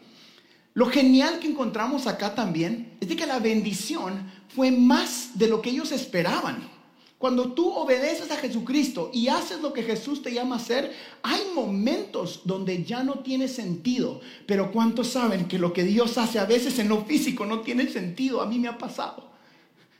Lo 0.74 0.86
genial 0.86 1.40
que 1.40 1.48
encontramos 1.48 2.06
acá 2.06 2.34
también 2.34 2.96
es 3.00 3.08
de 3.08 3.16
que 3.16 3.26
la 3.26 3.40
bendición 3.40 4.30
fue 4.54 4.70
más 4.70 5.30
de 5.34 5.48
lo 5.48 5.60
que 5.60 5.70
ellos 5.70 5.90
esperaban. 5.90 6.77
Cuando 7.18 7.52
tú 7.52 7.68
obedeces 7.72 8.30
a 8.30 8.36
Jesucristo 8.36 9.10
y 9.12 9.26
haces 9.26 9.60
lo 9.60 9.72
que 9.72 9.82
Jesús 9.82 10.22
te 10.22 10.32
llama 10.32 10.54
a 10.54 10.58
hacer, 10.58 10.94
hay 11.22 11.42
momentos 11.52 12.42
donde 12.44 12.84
ya 12.84 13.02
no 13.02 13.18
tiene 13.20 13.48
sentido. 13.48 14.20
Pero 14.46 14.70
¿cuántos 14.70 15.08
saben 15.08 15.48
que 15.48 15.58
lo 15.58 15.72
que 15.72 15.82
Dios 15.82 16.16
hace 16.16 16.38
a 16.38 16.44
veces 16.44 16.78
en 16.78 16.88
lo 16.88 17.04
físico 17.04 17.44
no 17.44 17.60
tiene 17.60 17.88
sentido? 17.88 18.40
A 18.40 18.46
mí 18.46 18.60
me 18.60 18.68
ha 18.68 18.78
pasado. 18.78 19.28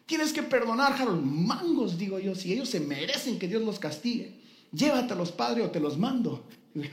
Tienes 0.06 0.32
que 0.32 0.44
perdonar, 0.44 0.92
Harold. 0.92 1.24
Mangos, 1.24 1.98
digo 1.98 2.20
yo, 2.20 2.36
si 2.36 2.52
ellos 2.52 2.68
se 2.68 2.78
merecen 2.78 3.38
que 3.38 3.48
Dios 3.48 3.62
los 3.62 3.80
castigue. 3.80 4.38
Llévatelos, 4.70 5.32
Padre, 5.32 5.64
o 5.64 5.70
te 5.70 5.80
los 5.80 5.98
mando. 5.98 6.44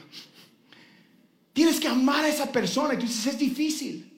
Tienes 1.54 1.80
que 1.80 1.88
amar 1.88 2.26
a 2.26 2.30
esa 2.30 2.52
persona 2.52 2.96
y 2.96 2.98
tú 2.98 3.04
dices, 3.04 3.28
es 3.28 3.38
difícil. 3.38 4.12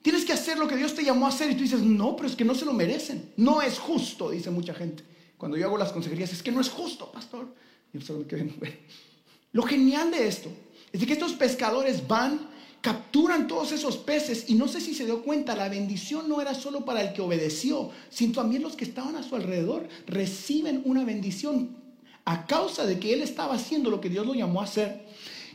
Tienes 0.00 0.24
que 0.24 0.32
hacer 0.32 0.58
lo 0.58 0.66
que 0.66 0.76
Dios 0.76 0.94
te 0.94 1.04
llamó 1.04 1.26
a 1.26 1.28
hacer 1.28 1.50
y 1.50 1.54
tú 1.54 1.60
dices, 1.60 1.82
no, 1.82 2.16
pero 2.16 2.30
es 2.30 2.34
que 2.34 2.46
no 2.46 2.54
se 2.54 2.64
lo 2.64 2.72
merecen. 2.72 3.30
No 3.36 3.60
es 3.60 3.78
justo, 3.78 4.30
dice 4.30 4.50
mucha 4.50 4.72
gente. 4.72 5.09
Cuando 5.40 5.56
yo 5.56 5.64
hago 5.64 5.78
las 5.78 5.90
consejerías, 5.90 6.34
es 6.34 6.42
que 6.42 6.52
no 6.52 6.60
es 6.60 6.68
justo, 6.68 7.10
pastor. 7.10 7.48
Y 7.94 7.98
bueno. 7.98 8.52
Lo 9.52 9.62
genial 9.62 10.10
de 10.10 10.28
esto 10.28 10.50
es 10.92 11.00
de 11.00 11.06
que 11.06 11.14
estos 11.14 11.32
pescadores 11.32 12.06
van, 12.06 12.50
capturan 12.82 13.48
todos 13.48 13.72
esos 13.72 13.96
peces 13.96 14.50
y 14.50 14.54
no 14.54 14.68
sé 14.68 14.82
si 14.82 14.94
se 14.94 15.06
dio 15.06 15.22
cuenta, 15.22 15.56
la 15.56 15.70
bendición 15.70 16.28
no 16.28 16.42
era 16.42 16.54
solo 16.54 16.84
para 16.84 17.00
el 17.00 17.14
que 17.14 17.22
obedeció, 17.22 17.90
sino 18.10 18.34
también 18.34 18.62
los 18.62 18.76
que 18.76 18.84
estaban 18.84 19.16
a 19.16 19.22
su 19.22 19.34
alrededor 19.34 19.88
reciben 20.06 20.82
una 20.84 21.04
bendición 21.04 21.74
a 22.26 22.46
causa 22.46 22.84
de 22.84 23.00
que 23.00 23.14
él 23.14 23.22
estaba 23.22 23.54
haciendo 23.54 23.88
lo 23.88 24.02
que 24.02 24.10
Dios 24.10 24.26
lo 24.26 24.34
llamó 24.34 24.60
a 24.60 24.64
hacer 24.64 25.06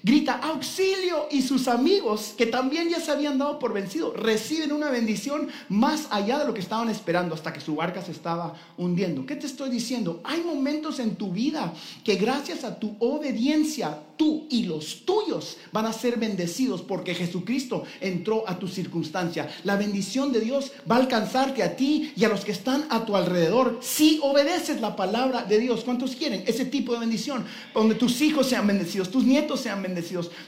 grita 0.06 0.34
auxilio 0.34 1.28
y 1.32 1.42
sus 1.42 1.68
amigos 1.68 2.36
que 2.38 2.46
también 2.46 2.90
ya 2.90 3.00
se 3.00 3.10
habían 3.10 3.40
dado 3.40 3.58
por 3.58 3.74
vencido 3.74 4.14
reciben 4.14 4.72
una 4.72 4.92
bendición 4.92 5.48
más 5.68 6.08
allá 6.12 6.38
de 6.38 6.46
lo 6.46 6.54
que 6.54 6.60
estaban 6.60 6.90
esperando 6.90 7.34
hasta 7.34 7.52
que 7.52 7.60
su 7.60 7.76
barca 7.76 8.04
se 8.04 8.12
estaba 8.12 8.54
hundiendo. 8.78 9.26
¿Qué 9.26 9.36
te 9.36 9.48
estoy 9.48 9.72
diciendo? 9.72 10.22
Hay 10.24 10.42
momentos 10.42 11.00
en 11.00 11.16
tu 11.16 11.32
vida 11.32 11.74
que 12.04 12.18
gracias 12.18 12.64
a 12.64 12.78
tu 12.78 12.96
obediencia 13.00 14.00
tú 14.18 14.46
y 14.50 14.64
los 14.64 15.06
tuyos 15.06 15.58
van 15.72 15.86
a 15.86 15.94
ser 15.94 16.18
bendecidos 16.18 16.82
porque 16.82 17.16
Jesucristo 17.16 17.84
entró 18.00 18.48
a 18.48 18.60
tu 18.60 18.68
circunstancia. 18.68 19.50
La 19.64 19.76
bendición 19.76 20.32
de 20.32 20.40
Dios 20.40 20.72
va 20.90 20.96
a 20.98 21.00
alcanzarte 21.00 21.64
a 21.64 21.76
ti 21.76 22.14
y 22.16 22.24
a 22.24 22.30
los 22.30 22.46
que 22.46 22.52
están 22.52 22.86
a 22.90 23.06
tu 23.06 23.16
alrededor 23.16 23.80
si 23.82 24.20
obedeces 24.22 24.82
la 24.82 24.96
palabra 24.96 25.44
de 25.44 25.60
Dios. 25.60 25.84
¿Cuántos 25.84 26.16
quieren 26.16 26.44
ese 26.46 26.66
tipo 26.66 26.94
de 26.94 27.00
bendición? 27.00 27.46
Donde 27.74 27.96
tus 27.96 28.22
hijos 28.22 28.48
sean 28.48 28.68
bendecidos, 28.68 29.10
tus 29.10 29.26
nietos 29.26 29.62
sean 29.62 29.82
bendecidos, 29.82 29.95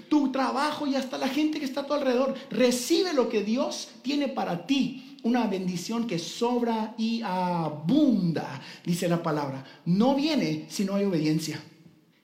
tu 0.10 0.32
trabajo 0.32 0.88
y 0.88 0.96
hasta 0.96 1.18
la 1.18 1.27
gente 1.27 1.60
que 1.60 1.66
está 1.66 1.82
a 1.82 1.88
tu 1.88 1.94
alrededor. 1.94 2.36
Recibe 2.50 3.13
lo 3.13 3.30
que 3.30 3.44
Dios 3.44 3.89
tiene 4.01 4.27
para 4.27 4.66
ti 4.66 5.18
una 5.24 5.48
bendición 5.48 6.08
que 6.08 6.20
sobra 6.20 6.94
y 6.98 7.22
abunda, 7.24 8.62
dice 8.86 9.08
la 9.08 9.22
palabra. 9.22 9.63
No 9.86 10.16
viene 10.16 10.66
si 10.70 10.86
no 10.86 10.96
hay 10.96 11.06
obediencia. 11.06 11.62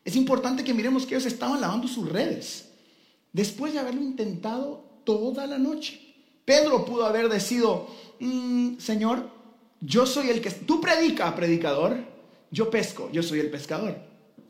Es 0.05 0.15
importante 0.15 0.63
que 0.63 0.73
miremos 0.73 1.05
que 1.05 1.15
ellos 1.15 1.25
estaban 1.25 1.61
lavando 1.61 1.87
sus 1.87 2.09
redes 2.09 2.69
después 3.31 3.73
de 3.73 3.79
haberlo 3.79 4.01
intentado 4.01 5.01
toda 5.03 5.47
la 5.47 5.57
noche. 5.57 5.99
Pedro 6.45 6.85
pudo 6.85 7.05
haber 7.05 7.29
decidido, 7.29 7.87
mm, 8.19 8.77
Señor, 8.77 9.29
yo 9.81 10.05
soy 10.05 10.29
el 10.29 10.41
que... 10.41 10.51
Tú 10.51 10.81
predica, 10.81 11.33
predicador, 11.35 11.97
yo 12.51 12.69
pesco, 12.69 13.09
yo 13.11 13.23
soy 13.23 13.39
el 13.39 13.49
pescador. 13.49 13.97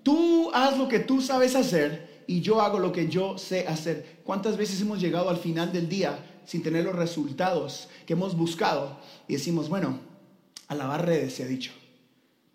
Tú 0.03 0.51
haz 0.53 0.77
lo 0.77 0.87
que 0.87 0.99
tú 0.99 1.21
sabes 1.21 1.55
hacer 1.55 2.12
y 2.27 2.41
yo 2.41 2.61
hago 2.61 2.79
lo 2.79 2.91
que 2.91 3.07
yo 3.07 3.37
sé 3.37 3.67
hacer. 3.67 4.21
¿Cuántas 4.23 4.57
veces 4.57 4.81
hemos 4.81 4.99
llegado 4.99 5.29
al 5.29 5.37
final 5.37 5.71
del 5.71 5.89
día 5.89 6.41
sin 6.45 6.61
tener 6.63 6.83
los 6.83 6.95
resultados 6.95 7.87
que 8.05 8.13
hemos 8.13 8.35
buscado 8.35 8.99
y 9.27 9.33
decimos, 9.33 9.69
bueno, 9.69 9.99
a 10.67 10.75
lavar 10.75 11.05
redes 11.05 11.35
se 11.35 11.43
ha 11.43 11.47
dicho 11.47 11.71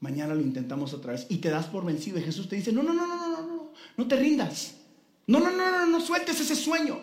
mañana 0.01 0.35
lo 0.35 0.41
intentamos 0.41 0.93
otra 0.95 1.13
vez 1.13 1.27
y 1.29 1.39
te 1.39 1.51
das 1.51 1.67
por 1.67 1.85
vencido 1.85 2.19
y 2.19 2.23
Jesús 2.23 2.49
te 2.49 2.57
dice, 2.57 2.73
no, 2.73 2.83
no, 2.83 2.93
no, 2.93 3.07
no, 3.07 3.17
no, 3.17 3.43
no, 3.43 3.73
no, 3.97 4.09
te 4.09 4.17
rindas. 4.17 4.75
No, 5.27 5.41
no, 5.41 5.51
no, 5.51 5.71
no, 5.71 5.87
no 5.87 6.01
sueltes 6.01 6.41
ese 6.41 6.57
sueño. 6.57 7.01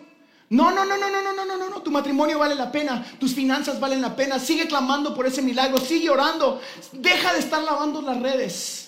No, 0.48 0.70
no, 0.70 0.84
no, 0.84 0.96
no, 0.96 1.10
no, 1.10 1.22
no, 1.22 1.32
no, 1.34 1.44
no, 1.44 1.56
no, 1.58 1.70
no, 1.70 1.82
tu 1.82 1.90
matrimonio 1.90 2.38
vale 2.38 2.54
la 2.54 2.70
pena, 2.70 3.04
tus 3.18 3.34
finanzas 3.34 3.80
valen 3.80 4.00
la 4.00 4.14
pena, 4.14 4.38
sigue 4.38 4.68
clamando 4.68 5.14
por 5.14 5.26
ese 5.26 5.42
milagro, 5.42 5.78
sigue 5.78 6.08
orando, 6.08 6.60
deja 6.92 7.32
de 7.32 7.40
estar 7.40 7.62
lavando 7.64 8.00
las 8.00 8.20
redes 8.20 8.85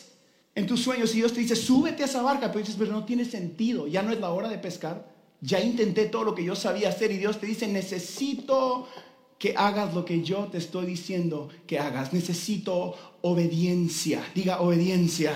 en 0.58 0.66
tus 0.66 0.82
sueños 0.82 1.14
y 1.14 1.18
Dios 1.18 1.32
te 1.32 1.40
dice, 1.40 1.54
súbete 1.54 2.02
a 2.02 2.06
esa 2.06 2.20
barca, 2.20 2.48
pero 2.48 2.58
dices, 2.58 2.74
pero 2.76 2.90
no 2.90 3.04
tiene 3.04 3.24
sentido, 3.24 3.86
ya 3.86 4.02
no 4.02 4.10
es 4.10 4.18
la 4.18 4.30
hora 4.30 4.48
de 4.48 4.58
pescar, 4.58 5.08
ya 5.40 5.60
intenté 5.60 6.06
todo 6.06 6.24
lo 6.24 6.34
que 6.34 6.42
yo 6.42 6.56
sabía 6.56 6.88
hacer 6.88 7.12
y 7.12 7.18
Dios 7.18 7.38
te 7.38 7.46
dice, 7.46 7.68
necesito 7.68 8.88
que 9.38 9.54
hagas 9.56 9.94
lo 9.94 10.04
que 10.04 10.20
yo 10.22 10.48
te 10.50 10.58
estoy 10.58 10.86
diciendo 10.86 11.48
que 11.64 11.78
hagas. 11.78 12.12
Necesito 12.12 12.96
obediencia. 13.22 14.20
Diga 14.34 14.60
obediencia. 14.60 15.32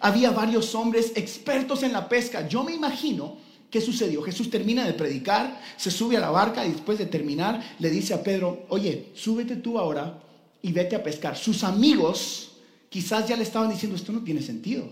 Había 0.00 0.32
varios 0.32 0.74
hombres 0.74 1.12
expertos 1.16 1.82
en 1.82 1.94
la 1.94 2.10
pesca. 2.10 2.46
Yo 2.46 2.62
me 2.62 2.74
imagino 2.74 3.38
qué 3.70 3.80
sucedió. 3.80 4.20
Jesús 4.20 4.50
termina 4.50 4.84
de 4.84 4.92
predicar, 4.92 5.62
se 5.78 5.90
sube 5.90 6.18
a 6.18 6.20
la 6.20 6.30
barca 6.30 6.66
y 6.66 6.72
después 6.72 6.98
de 6.98 7.06
terminar 7.06 7.76
le 7.78 7.88
dice 7.88 8.12
a 8.12 8.22
Pedro, 8.22 8.66
oye, 8.68 9.12
súbete 9.14 9.56
tú 9.56 9.78
ahora 9.78 10.22
y 10.60 10.72
vete 10.72 10.94
a 10.94 11.02
pescar. 11.02 11.38
Sus 11.38 11.64
amigos 11.64 12.51
quizás 12.92 13.26
ya 13.26 13.36
le 13.36 13.42
estaban 13.42 13.70
diciendo, 13.70 13.96
esto 13.96 14.12
no 14.12 14.22
tiene 14.22 14.42
sentido. 14.42 14.84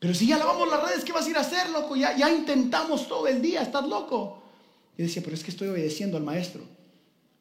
Pero 0.00 0.14
si 0.14 0.26
ya 0.26 0.36
lavamos 0.36 0.68
las 0.68 0.82
redes, 0.82 1.04
¿qué 1.04 1.12
vas 1.12 1.24
a 1.24 1.30
ir 1.30 1.36
a 1.36 1.42
hacer, 1.42 1.70
loco? 1.70 1.94
Ya, 1.94 2.16
ya 2.16 2.28
intentamos 2.28 3.06
todo 3.06 3.28
el 3.28 3.40
día, 3.40 3.62
estás 3.62 3.86
loco. 3.86 4.42
Y 4.98 5.04
decía, 5.04 5.22
pero 5.22 5.36
es 5.36 5.44
que 5.44 5.52
estoy 5.52 5.68
obedeciendo 5.68 6.16
al 6.16 6.24
maestro. 6.24 6.64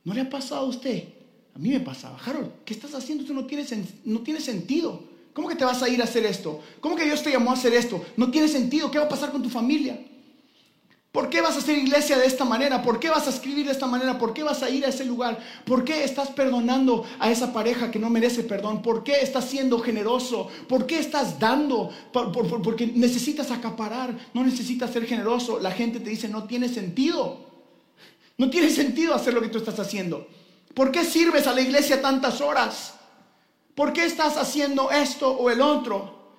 ¿No 0.03 0.13
le 0.13 0.21
ha 0.21 0.29
pasado 0.29 0.67
a 0.67 0.69
usted? 0.69 1.05
A 1.55 1.59
mí 1.59 1.69
me 1.69 1.79
pasaba. 1.79 2.19
Harold, 2.23 2.51
¿qué 2.63 2.75
estás 2.75 2.93
haciendo? 2.93 3.23
Esto 3.23 3.33
no 3.33 3.47
tiene, 3.47 3.65
no 4.05 4.19
tiene 4.21 4.39
sentido. 4.39 5.03
¿Cómo 5.33 5.47
que 5.47 5.55
te 5.55 5.65
vas 5.65 5.81
a 5.81 5.89
ir 5.89 5.99
a 6.01 6.03
hacer 6.03 6.23
esto? 6.23 6.61
¿Cómo 6.79 6.95
que 6.95 7.05
Dios 7.05 7.23
te 7.23 7.31
llamó 7.31 7.49
a 7.49 7.55
hacer 7.55 7.73
esto? 7.73 8.05
No 8.17 8.29
tiene 8.29 8.47
sentido. 8.47 8.91
¿Qué 8.91 8.99
va 8.99 9.05
a 9.05 9.09
pasar 9.09 9.31
con 9.31 9.41
tu 9.41 9.49
familia? 9.49 9.99
¿Por 11.11 11.29
qué 11.29 11.41
vas 11.41 11.55
a 11.55 11.59
hacer 11.59 11.77
iglesia 11.77 12.17
de 12.17 12.25
esta 12.25 12.45
manera? 12.45 12.81
¿Por 12.81 12.97
qué 12.97 13.09
vas 13.09 13.27
a 13.27 13.31
escribir 13.31 13.65
de 13.65 13.73
esta 13.73 13.85
manera? 13.85 14.17
¿Por 14.17 14.33
qué 14.33 14.43
vas 14.43 14.63
a 14.63 14.69
ir 14.69 14.85
a 14.85 14.89
ese 14.89 15.03
lugar? 15.03 15.37
¿Por 15.65 15.83
qué 15.83 16.05
estás 16.05 16.29
perdonando 16.29 17.05
a 17.19 17.29
esa 17.29 17.51
pareja 17.51 17.91
que 17.91 17.99
no 17.99 18.09
merece 18.09 18.43
perdón? 18.43 18.81
¿Por 18.81 19.03
qué 19.03 19.19
estás 19.21 19.43
siendo 19.43 19.79
generoso? 19.79 20.49
¿Por 20.69 20.85
qué 20.87 20.99
estás 20.99 21.37
dando? 21.37 21.91
porque 22.63 22.87
necesitas 22.87 23.51
acaparar, 23.51 24.17
no 24.33 24.43
necesitas 24.45 24.91
ser 24.91 25.05
generoso. 25.05 25.59
La 25.59 25.71
gente 25.71 25.99
te 25.99 26.09
dice, 26.09 26.29
no 26.29 26.45
tiene 26.45 26.69
sentido. 26.69 27.45
No 28.37 28.49
tiene 28.49 28.69
sentido 28.69 29.13
hacer 29.13 29.33
lo 29.33 29.41
que 29.41 29.49
tú 29.49 29.57
estás 29.57 29.79
haciendo. 29.79 30.25
¿Por 30.73 30.93
qué 30.93 31.03
sirves 31.03 31.45
a 31.45 31.53
la 31.53 31.59
iglesia 31.59 32.01
tantas 32.01 32.39
horas? 32.39 32.93
¿Por 33.75 33.91
qué 33.91 34.05
estás 34.05 34.37
haciendo 34.37 34.91
esto 34.91 35.29
o 35.29 35.49
el 35.49 35.59
otro? 35.59 36.37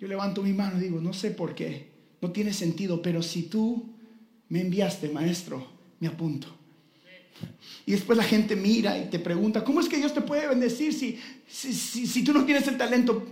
Yo 0.00 0.08
levanto 0.08 0.42
mi 0.42 0.52
mano 0.52 0.78
y 0.78 0.80
digo, 0.82 1.00
no 1.00 1.12
sé 1.12 1.30
por 1.30 1.54
qué. 1.54 1.93
No 2.24 2.30
tiene 2.30 2.54
sentido, 2.54 3.02
pero 3.02 3.22
si 3.22 3.42
tú 3.42 3.84
me 4.48 4.62
enviaste, 4.62 5.10
maestro, 5.10 5.62
me 6.00 6.08
apunto. 6.08 6.48
Y 7.84 7.92
después 7.92 8.16
la 8.16 8.24
gente 8.24 8.56
mira 8.56 8.96
y 8.96 9.10
te 9.10 9.18
pregunta, 9.18 9.62
¿cómo 9.62 9.78
es 9.78 9.90
que 9.90 9.98
Dios 9.98 10.14
te 10.14 10.22
puede 10.22 10.48
bendecir 10.48 10.94
si, 10.94 11.20
si, 11.46 12.24
tú 12.24 12.32
no 12.32 12.46
tienes 12.46 12.66
el 12.66 12.78
talento 12.78 13.26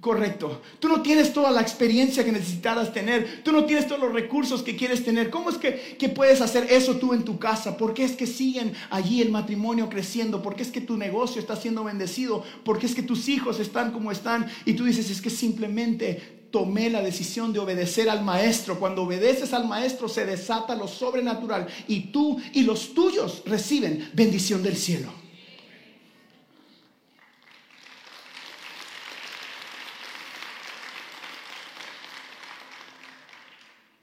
correcto? 0.00 0.60
Tú 0.80 0.88
no 0.88 1.02
tienes 1.02 1.32
toda 1.32 1.52
la 1.52 1.60
experiencia 1.60 2.24
que 2.24 2.32
necesitaras 2.32 2.92
tener, 2.92 3.44
tú 3.44 3.52
no 3.52 3.64
tienes 3.64 3.86
todos 3.86 4.00
los 4.00 4.12
recursos 4.12 4.60
que 4.64 4.74
quieres 4.74 5.04
tener. 5.04 5.30
¿Cómo 5.30 5.50
es 5.50 5.56
que, 5.56 5.96
que 5.96 6.08
puedes 6.08 6.40
hacer 6.40 6.66
eso 6.68 6.96
tú 6.96 7.14
en 7.14 7.22
tu 7.22 7.38
casa? 7.38 7.76
¿Por 7.76 7.94
qué 7.94 8.02
es 8.02 8.16
que 8.16 8.26
siguen 8.26 8.72
allí 8.90 9.22
el 9.22 9.30
matrimonio 9.30 9.88
creciendo? 9.88 10.42
¿Por 10.42 10.56
qué 10.56 10.64
es 10.64 10.72
que 10.72 10.80
tu 10.80 10.96
negocio 10.96 11.40
está 11.40 11.54
siendo 11.54 11.84
bendecido? 11.84 12.42
¿Por 12.64 12.80
qué 12.80 12.86
es 12.86 12.94
que 12.96 13.04
tus 13.04 13.28
hijos 13.28 13.60
están 13.60 13.92
como 13.92 14.10
están? 14.10 14.48
Y 14.64 14.72
tú 14.72 14.84
dices, 14.84 15.10
es 15.10 15.22
que 15.22 15.30
simplemente 15.30 16.35
tomé 16.56 16.88
la 16.88 17.02
decisión 17.02 17.52
de 17.52 17.58
obedecer 17.58 18.08
al 18.08 18.24
maestro. 18.24 18.78
Cuando 18.78 19.02
obedeces 19.02 19.52
al 19.52 19.68
maestro 19.68 20.08
se 20.08 20.24
desata 20.24 20.74
lo 20.74 20.88
sobrenatural 20.88 21.66
y 21.86 22.10
tú 22.10 22.40
y 22.54 22.62
los 22.62 22.94
tuyos 22.94 23.42
reciben 23.44 24.10
bendición 24.14 24.62
del 24.62 24.74
cielo. 24.74 25.12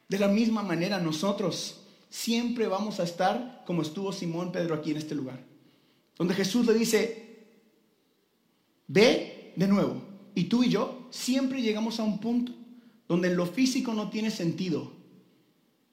De 0.08 0.20
la 0.20 0.28
misma 0.28 0.62
manera 0.62 1.00
nosotros 1.00 1.82
siempre 2.12 2.68
vamos 2.68 3.00
a 3.00 3.04
estar 3.04 3.64
como 3.66 3.82
estuvo 3.82 4.14
Simón 4.14 4.52
Pedro 4.52 4.76
aquí 4.76 4.92
en 4.92 4.98
este 4.98 5.16
lugar. 5.16 5.40
Donde 6.20 6.36
Jesús 6.36 6.68
le 6.68 6.76
dice, 6.76 7.48
ve 8.86 9.54
de 9.56 9.68
nuevo, 9.68 10.04
y 10.36 10.44
tú 10.44 10.64
y 10.64 10.70
yo 10.70 11.03
siempre 11.14 11.62
llegamos 11.62 12.00
a 12.00 12.04
un 12.04 12.18
punto 12.18 12.52
donde 13.08 13.34
lo 13.34 13.46
físico 13.46 13.94
no 13.94 14.10
tiene 14.10 14.32
sentido. 14.32 14.92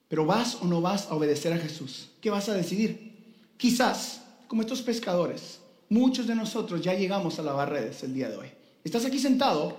Pero 0.07 0.25
vas 0.25 0.57
o 0.61 0.65
no 0.65 0.81
vas 0.81 1.07
a 1.07 1.15
obedecer 1.15 1.53
a 1.53 1.57
Jesús. 1.57 2.09
¿Qué 2.19 2.29
vas 2.29 2.49
a 2.49 2.53
decidir? 2.53 3.13
Quizás, 3.55 4.23
como 4.47 4.63
estos 4.63 4.81
pescadores, 4.81 5.59
muchos 5.89 6.25
de 6.25 6.35
nosotros 6.35 6.81
ya 6.81 6.95
llegamos 6.95 7.37
a 7.37 7.43
lavar 7.43 7.69
redes 7.69 8.03
el 8.03 8.13
día 8.13 8.29
de 8.29 8.37
hoy. 8.37 8.47
Estás 8.83 9.05
aquí 9.05 9.19
sentado 9.19 9.77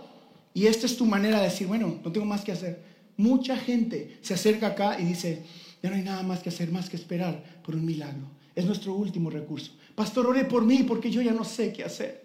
y 0.54 0.66
esta 0.66 0.86
es 0.86 0.96
tu 0.96 1.04
manera 1.04 1.38
de 1.38 1.44
decir, 1.44 1.66
bueno, 1.66 1.98
no 2.02 2.12
tengo 2.12 2.24
más 2.24 2.42
que 2.42 2.52
hacer. 2.52 2.80
Mucha 3.16 3.56
gente 3.56 4.18
se 4.22 4.34
acerca 4.34 4.68
acá 4.68 5.00
y 5.00 5.04
dice, 5.04 5.44
Ya 5.82 5.90
no 5.90 5.96
hay 5.96 6.02
nada 6.02 6.22
más 6.22 6.40
que 6.40 6.50
hacer, 6.50 6.70
más 6.70 6.88
que 6.88 6.96
esperar 6.96 7.60
por 7.64 7.74
un 7.74 7.84
milagro. 7.84 8.28
Es 8.54 8.64
nuestro 8.64 8.94
último 8.94 9.28
recurso. 9.28 9.72
Pastor, 9.96 10.26
ore 10.26 10.44
por 10.44 10.64
mí 10.64 10.84
porque 10.84 11.10
yo 11.10 11.20
ya 11.20 11.32
no 11.32 11.44
sé 11.44 11.72
qué 11.72 11.82
hacer. 11.82 12.22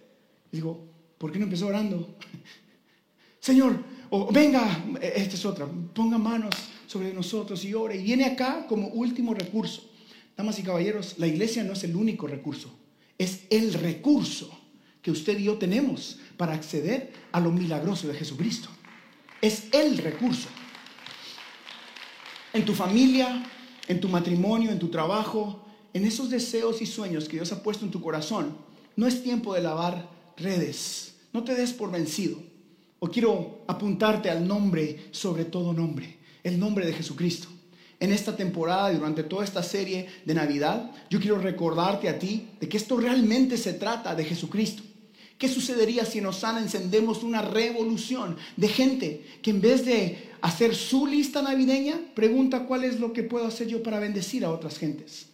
digo, 0.52 0.86
¿por 1.18 1.32
qué 1.32 1.40
no 1.40 1.46
empezó 1.46 1.66
orando? 1.66 2.16
Señor, 3.48 3.82
venga, 4.34 4.84
esta 5.02 5.36
es 5.36 5.46
otra, 5.46 5.66
ponga 5.94 6.18
manos 6.18 6.54
sobre 6.86 7.14
nosotros 7.14 7.64
y 7.64 7.74
ore. 7.74 7.96
Y 7.96 8.04
viene 8.04 8.26
acá 8.26 8.66
como 8.68 8.90
último 8.90 9.34
recurso. 9.34 9.90
Damas 10.36 10.60
y 10.60 10.64
caballeros, 10.64 11.16
la 11.18 11.28
iglesia 11.28 11.64
no 11.64 11.72
es 11.72 11.82
el 11.86 11.96
único 11.96 12.28
recurso, 12.28 12.78
es 13.18 13.44
el 13.50 13.74
recurso 13.74 14.52
que 15.02 15.12
usted 15.12 15.40
y 15.40 15.46
yo 15.46 15.58
tenemos 15.58 16.20
para 16.36 16.56
acceder 16.56 17.14
a 17.32 17.40
lo 17.40 17.50
milagroso 17.54 18.10
de 18.10 18.16
Jesucristo. 18.16 18.68
Es 19.42 19.68
el 19.72 19.98
recurso. 19.98 20.50
En 22.52 22.66
tu 22.66 22.74
familia, 22.74 23.46
en 23.88 24.02
tu 24.02 24.10
matrimonio, 24.10 24.72
en 24.72 24.80
tu 24.80 24.90
trabajo, 24.90 25.66
en 25.94 26.06
esos 26.06 26.30
deseos 26.30 26.82
y 26.82 26.86
sueños 26.86 27.30
que 27.30 27.38
Dios 27.38 27.54
ha 27.54 27.64
puesto 27.64 27.86
en 27.86 27.92
tu 27.92 28.02
corazón, 28.02 28.58
no 28.98 29.08
es 29.08 29.24
tiempo 29.24 29.54
de 29.54 29.62
lavar 29.62 30.10
redes. 30.36 31.16
No 31.32 31.46
te 31.46 31.56
des 31.56 31.72
por 31.72 31.92
vencido. 31.92 32.57
O 33.00 33.10
quiero 33.10 33.64
apuntarte 33.68 34.30
al 34.30 34.48
nombre 34.48 35.10
sobre 35.12 35.46
todo 35.46 35.74
nombre, 35.74 36.18
el 36.44 36.60
nombre 36.60 36.86
de 36.86 36.94
Jesucristo. 36.94 37.48
En 38.00 38.12
esta 38.12 38.36
temporada 38.36 38.92
y 38.92 38.98
durante 38.98 39.24
toda 39.24 39.44
esta 39.44 39.64
serie 39.64 40.08
de 40.26 40.34
Navidad, 40.34 40.92
yo 41.10 41.20
quiero 41.20 41.40
recordarte 41.40 42.10
a 42.10 42.20
ti 42.20 42.50
de 42.60 42.70
que 42.70 42.78
esto 42.78 42.98
realmente 42.98 43.58
se 43.58 43.74
trata 43.74 44.14
de 44.14 44.24
Jesucristo. 44.24 44.84
¿Qué 45.38 45.48
sucedería 45.48 46.06
si 46.06 46.18
en 46.18 46.26
Osana 46.26 46.60
encendemos 46.60 47.22
una 47.22 47.42
revolución 47.44 48.38
de 48.56 48.68
gente 48.68 49.26
que 49.42 49.52
en 49.52 49.62
vez 49.62 49.86
de 49.86 50.32
hacer 50.42 50.76
su 50.76 51.06
lista 51.06 51.42
navideña, 51.42 52.00
pregunta 52.16 52.66
cuál 52.66 52.84
es 52.84 53.00
lo 53.00 53.14
que 53.14 53.24
puedo 53.24 53.46
hacer 53.46 53.68
yo 53.68 53.84
para 53.84 54.00
bendecir 54.00 54.46
a 54.46 54.52
otras 54.52 54.78
gentes? 54.80 55.28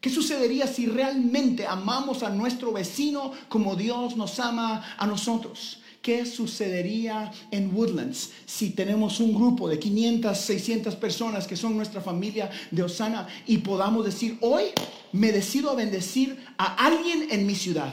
¿Qué 0.00 0.08
sucedería 0.08 0.66
si 0.66 0.86
realmente 0.86 1.66
amamos 1.66 2.22
a 2.22 2.30
nuestro 2.30 2.72
vecino 2.72 3.32
como 3.48 3.76
Dios 3.76 4.16
nos 4.16 4.40
ama 4.40 4.94
a 4.96 5.06
nosotros? 5.06 5.79
¿Qué 6.02 6.24
sucedería 6.24 7.30
en 7.50 7.74
Woodlands 7.74 8.30
si 8.46 8.70
tenemos 8.70 9.20
un 9.20 9.34
grupo 9.34 9.68
de 9.68 9.78
500, 9.78 10.38
600 10.38 10.96
personas 10.96 11.46
que 11.46 11.56
son 11.56 11.76
nuestra 11.76 12.00
familia 12.00 12.50
de 12.70 12.82
Osana 12.82 13.28
y 13.46 13.58
podamos 13.58 14.06
decir, 14.06 14.38
hoy 14.40 14.64
me 15.12 15.30
decido 15.30 15.70
a 15.70 15.74
bendecir 15.74 16.38
a 16.56 16.86
alguien 16.86 17.28
en 17.30 17.46
mi 17.46 17.54
ciudad? 17.54 17.92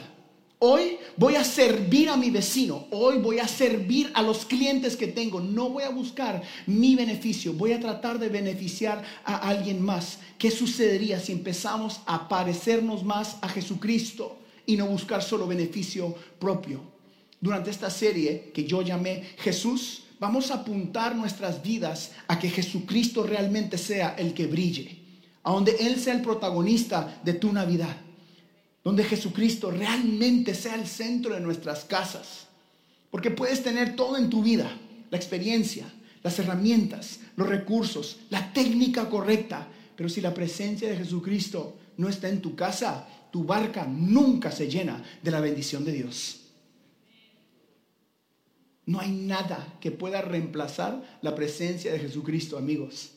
Hoy 0.59 0.97
voy 1.17 1.35
a 1.35 1.43
servir 1.43 2.07
a 2.07 2.15
mi 2.15 2.31
vecino, 2.31 2.87
hoy 2.91 3.19
voy 3.19 3.39
a 3.39 3.47
servir 3.47 4.09
a 4.15 4.21
los 4.23 4.45
clientes 4.45 4.95
que 4.95 5.07
tengo, 5.07 5.41
no 5.41 5.69
voy 5.69 5.83
a 5.83 5.89
buscar 5.89 6.41
mi 6.65 6.95
beneficio, 6.95 7.53
voy 7.53 7.73
a 7.73 7.79
tratar 7.79 8.19
de 8.19 8.29
beneficiar 8.29 9.03
a 9.25 9.35
alguien 9.49 9.81
más. 9.81 10.19
¿Qué 10.37 10.49
sucedería 10.49 11.19
si 11.19 11.33
empezamos 11.33 11.99
a 12.05 12.29
parecernos 12.29 13.03
más 13.03 13.35
a 13.41 13.49
Jesucristo 13.49 14.37
y 14.65 14.77
no 14.77 14.87
buscar 14.87 15.21
solo 15.21 15.45
beneficio 15.45 16.15
propio? 16.39 16.96
Durante 17.39 17.69
esta 17.69 17.89
serie 17.89 18.51
que 18.53 18.65
yo 18.65 18.81
llamé 18.81 19.23
Jesús, 19.37 20.03
vamos 20.19 20.51
a 20.51 20.55
apuntar 20.55 21.15
nuestras 21.15 21.61
vidas 21.61 22.11
a 22.27 22.39
que 22.39 22.49
Jesucristo 22.49 23.23
realmente 23.23 23.77
sea 23.77 24.15
el 24.17 24.33
que 24.33 24.47
brille, 24.47 24.97
a 25.43 25.51
donde 25.51 25.75
Él 25.79 25.99
sea 25.99 26.13
el 26.13 26.21
protagonista 26.21 27.21
de 27.23 27.33
tu 27.33 27.53
Navidad 27.53 27.97
donde 28.87 29.03
Jesucristo 29.03 29.69
realmente 29.69 30.55
sea 30.55 30.75
el 30.75 30.87
centro 30.87 31.33
de 31.33 31.41
nuestras 31.41 31.83
casas. 31.83 32.47
Porque 33.11 33.31
puedes 33.31 33.61
tener 33.61 33.97
todo 33.97 34.15
en 34.15 34.29
tu 34.29 34.41
vida, 34.41 34.71
la 35.11 35.17
experiencia, 35.17 35.91
las 36.23 36.39
herramientas, 36.39 37.19
los 37.35 37.49
recursos, 37.49 38.19
la 38.29 38.53
técnica 38.53 39.09
correcta, 39.09 39.67
pero 39.97 40.07
si 40.07 40.21
la 40.21 40.33
presencia 40.33 40.87
de 40.87 40.95
Jesucristo 40.95 41.75
no 41.97 42.07
está 42.07 42.29
en 42.29 42.39
tu 42.39 42.55
casa, 42.55 43.05
tu 43.29 43.43
barca 43.43 43.85
nunca 43.85 44.51
se 44.51 44.69
llena 44.69 45.03
de 45.21 45.31
la 45.31 45.41
bendición 45.41 45.83
de 45.83 45.91
Dios. 45.91 46.46
No 48.87 48.99
hay 48.99 49.11
nada 49.11 49.77
que 49.79 49.91
pueda 49.91 50.23
reemplazar 50.23 51.19
la 51.21 51.35
presencia 51.35 51.91
de 51.91 51.99
Jesucristo, 51.99 52.57
amigos 52.57 53.11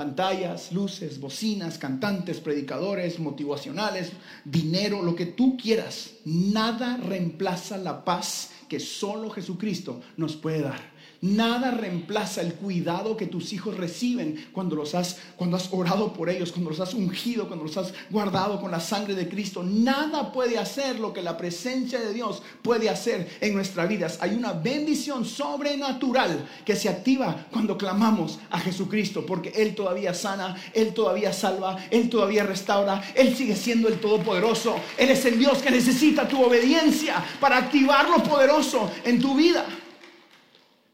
pantallas, 0.00 0.72
luces, 0.72 1.20
bocinas, 1.20 1.76
cantantes, 1.76 2.40
predicadores, 2.40 3.18
motivacionales, 3.18 4.12
dinero, 4.46 5.02
lo 5.02 5.14
que 5.14 5.26
tú 5.26 5.58
quieras. 5.58 6.12
Nada 6.24 6.96
reemplaza 6.96 7.76
la 7.76 8.02
paz 8.02 8.50
que 8.66 8.80
solo 8.80 9.28
Jesucristo 9.28 10.00
nos 10.16 10.36
puede 10.36 10.62
dar. 10.62 10.80
Nada 11.22 11.70
reemplaza 11.70 12.40
el 12.40 12.54
cuidado 12.54 13.14
que 13.16 13.26
tus 13.26 13.52
hijos 13.52 13.76
reciben 13.76 14.48
cuando 14.52 14.74
los 14.74 14.94
has 14.94 15.18
cuando 15.36 15.56
has 15.58 15.68
orado 15.70 16.14
por 16.14 16.30
ellos, 16.30 16.50
cuando 16.50 16.70
los 16.70 16.80
has 16.80 16.94
ungido, 16.94 17.46
cuando 17.46 17.64
los 17.64 17.76
has 17.76 17.92
guardado 18.08 18.58
con 18.60 18.70
la 18.70 18.80
sangre 18.80 19.14
de 19.14 19.28
Cristo. 19.28 19.62
Nada 19.62 20.32
puede 20.32 20.58
hacer 20.58 20.98
lo 20.98 21.12
que 21.12 21.20
la 21.20 21.36
presencia 21.36 22.00
de 22.00 22.14
Dios 22.14 22.42
puede 22.62 22.88
hacer 22.88 23.38
en 23.40 23.54
nuestras 23.54 23.88
vidas. 23.88 24.18
Hay 24.22 24.34
una 24.34 24.52
bendición 24.52 25.26
sobrenatural 25.26 26.48
que 26.64 26.74
se 26.74 26.88
activa 26.88 27.46
cuando 27.50 27.76
clamamos 27.76 28.38
a 28.50 28.58
Jesucristo, 28.58 29.26
porque 29.26 29.50
él 29.56 29.74
todavía 29.74 30.14
sana, 30.14 30.56
él 30.72 30.94
todavía 30.94 31.32
salva, 31.34 31.76
él 31.90 32.08
todavía 32.08 32.44
restaura, 32.44 33.02
él 33.14 33.36
sigue 33.36 33.56
siendo 33.56 33.88
el 33.88 34.00
todopoderoso. 34.00 34.76
Él 34.96 35.10
es 35.10 35.24
el 35.26 35.38
Dios 35.38 35.58
que 35.58 35.70
necesita 35.70 36.26
tu 36.26 36.42
obediencia 36.42 37.22
para 37.40 37.58
activar 37.58 38.08
lo 38.08 38.22
poderoso 38.22 38.90
en 39.04 39.20
tu 39.20 39.34
vida. 39.34 39.66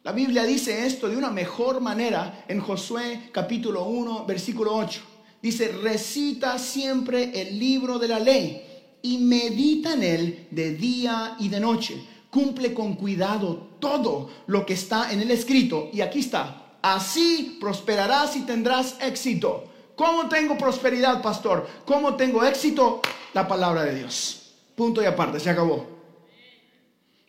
La 0.06 0.12
Biblia 0.12 0.44
dice 0.44 0.86
esto 0.86 1.08
de 1.08 1.16
una 1.16 1.32
mejor 1.32 1.80
manera 1.80 2.44
en 2.46 2.60
Josué 2.60 3.22
capítulo 3.32 3.86
1, 3.86 4.24
versículo 4.24 4.72
8. 4.76 5.00
Dice, 5.42 5.72
recita 5.82 6.60
siempre 6.60 7.32
el 7.34 7.58
libro 7.58 7.98
de 7.98 8.06
la 8.06 8.20
ley 8.20 8.62
y 9.02 9.18
medita 9.18 9.94
en 9.94 10.04
él 10.04 10.46
de 10.52 10.74
día 10.74 11.34
y 11.40 11.48
de 11.48 11.58
noche. 11.58 12.00
Cumple 12.30 12.72
con 12.72 12.94
cuidado 12.94 13.70
todo 13.80 14.30
lo 14.46 14.64
que 14.64 14.74
está 14.74 15.10
en 15.10 15.22
el 15.22 15.30
escrito. 15.32 15.90
Y 15.92 16.02
aquí 16.02 16.20
está, 16.20 16.76
así 16.82 17.58
prosperarás 17.60 18.36
y 18.36 18.42
tendrás 18.42 18.94
éxito. 19.00 19.64
¿Cómo 19.96 20.28
tengo 20.28 20.56
prosperidad, 20.56 21.20
pastor? 21.20 21.68
¿Cómo 21.84 22.14
tengo 22.14 22.44
éxito? 22.44 23.02
La 23.34 23.48
palabra 23.48 23.82
de 23.82 23.96
Dios. 23.96 24.52
Punto 24.76 25.02
y 25.02 25.06
aparte, 25.06 25.40
se 25.40 25.50
acabó. 25.50 25.84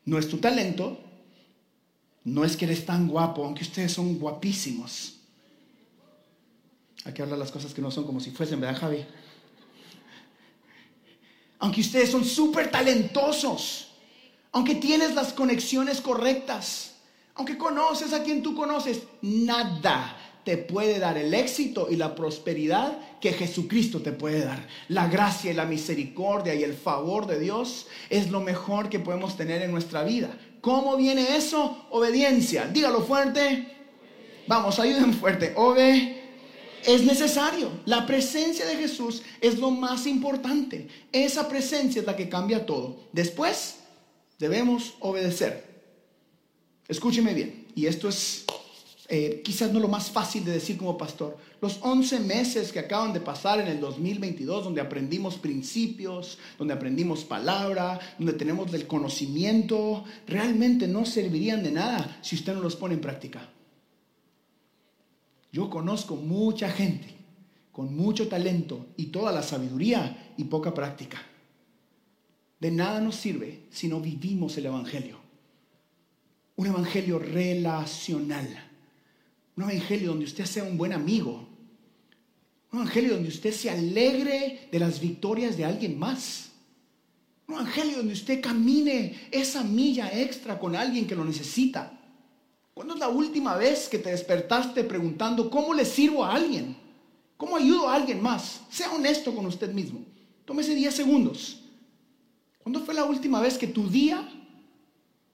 No 0.06 0.20
es 0.20 0.30
tu 0.30 0.38
talento, 0.38 1.07
no 2.28 2.44
es 2.44 2.58
que 2.58 2.66
eres 2.66 2.86
tan 2.86 3.08
guapo, 3.08 3.46
aunque 3.46 3.64
ustedes 3.64 3.94
son 3.94 4.20
guapísimos. 4.20 5.14
Hay 7.06 7.14
que 7.14 7.22
hablar 7.22 7.40
las 7.40 7.54
cosas 7.54 7.74
que 7.74 7.82
no 7.82 7.90
son 7.90 8.04
como 8.04 8.20
si 8.20 8.32
fuesen, 8.32 8.60
¿verdad, 8.60 8.82
Javi? 8.82 9.06
Aunque 11.60 11.80
ustedes 11.80 12.12
son 12.12 12.26
súper 12.26 12.70
talentosos, 12.70 13.94
aunque 14.52 14.76
tienes 14.76 15.16
las 15.16 15.32
conexiones 15.32 16.02
correctas, 16.02 16.96
aunque 17.34 17.58
conoces 17.58 18.12
a 18.12 18.22
quien 18.24 18.44
tú 18.44 18.54
conoces, 18.56 19.04
nada 19.22 20.18
te 20.44 20.58
puede 20.58 21.00
dar 21.00 21.18
el 21.18 21.34
éxito 21.34 21.88
y 21.90 21.96
la 21.96 22.14
prosperidad 22.14 23.20
que 23.22 23.32
Jesucristo 23.32 24.02
te 24.02 24.12
puede 24.12 24.44
dar. 24.44 24.68
La 24.90 25.08
gracia 25.08 25.52
y 25.52 25.54
la 25.54 25.66
misericordia 25.66 26.56
y 26.56 26.64
el 26.64 26.74
favor 26.74 27.26
de 27.26 27.40
Dios 27.40 27.88
es 28.10 28.32
lo 28.32 28.42
mejor 28.42 28.90
que 28.90 29.00
podemos 29.00 29.38
tener 29.38 29.62
en 29.62 29.72
nuestra 29.72 30.04
vida. 30.04 30.38
¿Cómo 30.62 30.98
viene 30.98 31.36
eso? 31.36 31.88
Obediencia. 31.92 32.68
Dígalo 32.68 33.02
fuerte. 33.02 33.76
Vamos, 34.48 34.80
ayuden 34.80 35.14
fuerte. 35.14 35.54
Obediencia 35.56 36.18
es 36.88 37.04
necesario. 37.04 37.70
La 37.86 38.06
presencia 38.06 38.66
de 38.66 38.78
Jesús 38.78 39.22
es 39.42 39.60
lo 39.60 39.72
más 39.72 40.08
importante. 40.08 40.88
Esa 41.12 41.48
presencia 41.50 42.00
es 42.00 42.08
la 42.08 42.16
que 42.16 42.30
cambia 42.30 42.66
todo. 42.66 42.98
Después 43.12 43.80
debemos 44.40 44.96
obedecer. 45.00 45.66
Escúcheme 46.88 47.34
bien. 47.34 47.68
Y 47.76 47.88
esto 47.88 48.08
es 48.08 48.46
eh, 49.10 49.42
quizás 49.42 49.72
no 49.72 49.80
lo 49.80 49.88
más 49.88 50.12
fácil 50.12 50.44
de 50.44 50.52
decir 50.52 50.78
como 50.78 50.98
pastor, 50.98 51.38
los 51.62 51.80
11 51.82 52.20
meses 52.20 52.74
que 52.74 52.80
acaban 52.80 53.14
de 53.14 53.22
pasar 53.22 53.62
en 53.62 53.70
el 53.70 53.80
2022, 53.80 54.66
donde 54.66 54.82
aprendimos 54.82 55.38
principios, 55.38 56.38
donde 56.58 56.74
aprendimos 56.74 57.24
palabra, 57.24 58.00
donde 58.18 58.34
tenemos 58.34 58.74
el 58.74 58.86
conocimiento, 58.86 60.04
realmente 60.28 60.90
no 60.90 61.06
servirían 61.06 61.64
de 61.64 61.72
nada 61.72 62.20
si 62.22 62.36
usted 62.36 62.54
no 62.54 62.62
los 62.62 62.76
pone 62.76 62.96
en 62.96 63.02
práctica. 63.02 63.50
Yo 65.54 65.70
conozco 65.70 66.18
mucha 66.18 66.70
gente 66.70 67.16
con 67.72 67.96
mucho 67.96 68.28
talento 68.28 68.88
y 68.98 69.06
toda 69.06 69.32
la 69.32 69.42
sabiduría 69.42 70.34
y 70.36 70.44
poca 70.46 70.74
práctica. 70.74 71.22
De 72.60 72.72
nada 72.72 73.00
nos 73.00 73.16
sirve 73.16 73.68
si 73.70 73.88
no 73.88 74.02
vivimos 74.02 74.58
el 74.58 74.66
Evangelio. 74.66 75.18
Un 76.58 76.68
Evangelio 76.68 77.20
relacional 77.20 78.67
un 79.58 79.64
evangelio 79.64 80.10
donde 80.10 80.26
usted 80.26 80.46
sea 80.46 80.64
un 80.64 80.78
buen 80.78 80.94
amigo. 80.94 81.48
Un 82.72 82.80
evangelio 82.80 83.14
donde 83.14 83.30
usted 83.30 83.52
se 83.52 83.70
alegre 83.70 84.70
de 84.72 84.80
las 84.80 85.00
victorias 85.00 85.58
de 85.58 85.66
alguien 85.66 85.98
más. 85.98 86.52
Un 87.48 87.56
evangelio 87.56 87.98
donde 87.98 88.14
usted 88.14 88.40
camine 88.40 89.30
esa 89.32 89.64
milla 89.64 90.12
extra 90.14 90.60
con 90.60 90.76
alguien 90.76 91.08
que 91.08 91.16
lo 91.16 91.26
necesita. 91.26 91.92
¿Cuándo 92.74 92.94
es 92.94 93.00
la 93.00 93.10
última 93.10 93.56
vez 93.56 93.90
que 93.90 93.98
te 93.98 94.12
despertaste 94.12 94.84
preguntando 94.84 95.50
cómo 95.50 95.74
le 95.74 95.86
sirvo 95.86 96.24
a 96.24 96.36
alguien? 96.36 96.78
¿Cómo 97.36 97.56
ayudo 97.56 97.90
a 97.90 97.96
alguien 97.96 98.22
más? 98.22 98.62
Sea 98.70 98.92
honesto 98.92 99.34
con 99.34 99.48
usted 99.48 99.74
mismo. 99.74 100.06
Tómese 100.46 100.76
10 100.76 100.94
segundos. 100.94 101.64
¿Cuándo 102.62 102.82
fue 102.82 102.94
la 102.94 103.06
última 103.06 103.42
vez 103.42 103.58
que 103.58 103.68
tu 103.68 103.90
día 103.90 104.30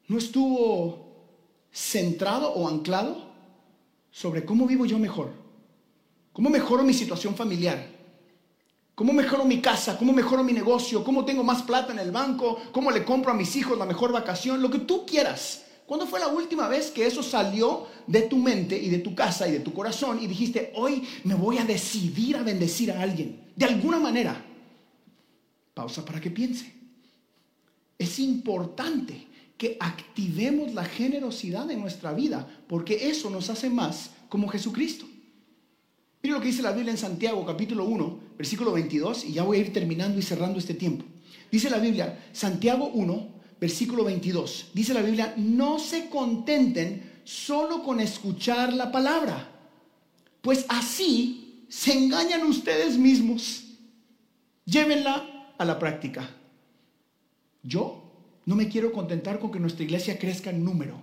no 0.07 0.17
estuvo 0.17 1.27
centrado 1.73 2.53
o 2.53 2.69
anclado 2.69 3.32
sobre 4.13 4.45
cómo 4.45 4.67
vivo 4.67 4.85
yo 4.85 4.99
mejor? 4.99 5.31
¿Cómo 6.31 6.49
mejoro 6.49 6.83
mi 6.83 6.93
situación 6.93 7.35
familiar? 7.35 7.89
¿Cómo 8.93 9.11
mejoro 9.11 9.43
mi 9.43 9.59
casa? 9.59 9.97
¿Cómo 9.97 10.13
mejoro 10.13 10.43
mi 10.43 10.53
negocio? 10.53 11.03
¿Cómo 11.03 11.25
tengo 11.25 11.43
más 11.43 11.63
plata 11.63 11.91
en 11.91 11.99
el 11.99 12.11
banco? 12.11 12.61
¿Cómo 12.71 12.91
le 12.91 13.03
compro 13.03 13.31
a 13.31 13.35
mis 13.35 13.55
hijos 13.55 13.77
la 13.77 13.87
mejor 13.87 14.11
vacación? 14.11 14.61
Lo 14.61 14.69
que 14.69 14.79
tú 14.79 15.03
quieras. 15.05 15.65
¿Cuándo 15.87 16.05
fue 16.05 16.19
la 16.19 16.27
última 16.27 16.67
vez 16.67 16.91
que 16.91 17.07
eso 17.07 17.23
salió 17.23 17.87
de 18.05 18.21
tu 18.21 18.37
mente 18.37 18.77
y 18.77 18.89
de 18.89 18.99
tu 18.99 19.15
casa 19.15 19.47
y 19.47 19.51
de 19.51 19.59
tu 19.59 19.73
corazón 19.73 20.21
y 20.21 20.27
dijiste, 20.27 20.71
hoy 20.75 21.03
me 21.23 21.33
voy 21.33 21.57
a 21.57 21.65
decidir 21.65 22.37
a 22.37 22.43
bendecir 22.43 22.91
a 22.91 23.01
alguien? 23.01 23.51
De 23.55 23.65
alguna 23.65 23.97
manera. 23.97 24.45
Pausa 25.73 26.05
para 26.05 26.21
que 26.21 26.29
piense. 26.29 26.71
Es 27.97 28.19
importante 28.19 29.32
que 29.57 29.77
activemos 29.79 30.73
la 30.73 30.85
generosidad 30.85 31.69
en 31.71 31.81
nuestra 31.81 32.13
vida 32.13 32.47
porque 32.67 33.09
eso 33.09 33.29
nos 33.29 33.49
hace 33.49 33.69
más 33.69 34.11
como 34.29 34.47
Jesucristo. 34.47 35.05
Mire 36.21 36.35
lo 36.35 36.41
que 36.41 36.47
dice 36.47 36.61
la 36.61 36.71
Biblia 36.71 36.91
en 36.91 36.97
Santiago 36.97 37.45
capítulo 37.45 37.85
1, 37.85 38.19
versículo 38.37 38.71
22, 38.71 39.25
y 39.25 39.33
ya 39.33 39.43
voy 39.43 39.57
a 39.57 39.61
ir 39.61 39.73
terminando 39.73 40.17
y 40.17 40.21
cerrando 40.21 40.57
este 40.57 40.73
tiempo. 40.73 41.05
Dice 41.51 41.69
la 41.69 41.79
Biblia, 41.79 42.27
Santiago 42.31 42.87
1, 42.87 43.27
versículo 43.59 44.03
22. 44.05 44.71
Dice 44.73 44.93
la 44.93 45.01
Biblia, 45.01 45.33
no 45.37 45.79
se 45.79 46.09
contenten 46.09 47.21
solo 47.23 47.83
con 47.83 47.99
escuchar 47.99 48.73
la 48.73 48.91
palabra, 48.91 49.49
pues 50.41 50.65
así 50.69 51.65
se 51.69 51.93
engañan 51.93 52.43
ustedes 52.43 52.97
mismos. 52.97 53.65
Llévenla 54.65 55.53
a 55.57 55.65
la 55.65 55.79
práctica. 55.79 56.29
Yo 57.63 58.02
no 58.45 58.55
me 58.55 58.67
quiero 58.67 58.91
contentar 58.91 59.39
con 59.39 59.51
que 59.51 59.59
nuestra 59.59 59.83
iglesia 59.83 60.19
crezca 60.19 60.49
en 60.49 60.63
número. 60.63 61.01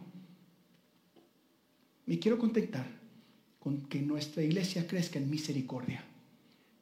Me 2.07 2.19
quiero 2.19 2.39
contentar 2.39 2.87
con 3.59 3.83
que 3.87 4.01
nuestra 4.03 4.43
iglesia 4.43 4.87
crezca 4.87 5.19
en 5.19 5.31
misericordia, 5.31 6.05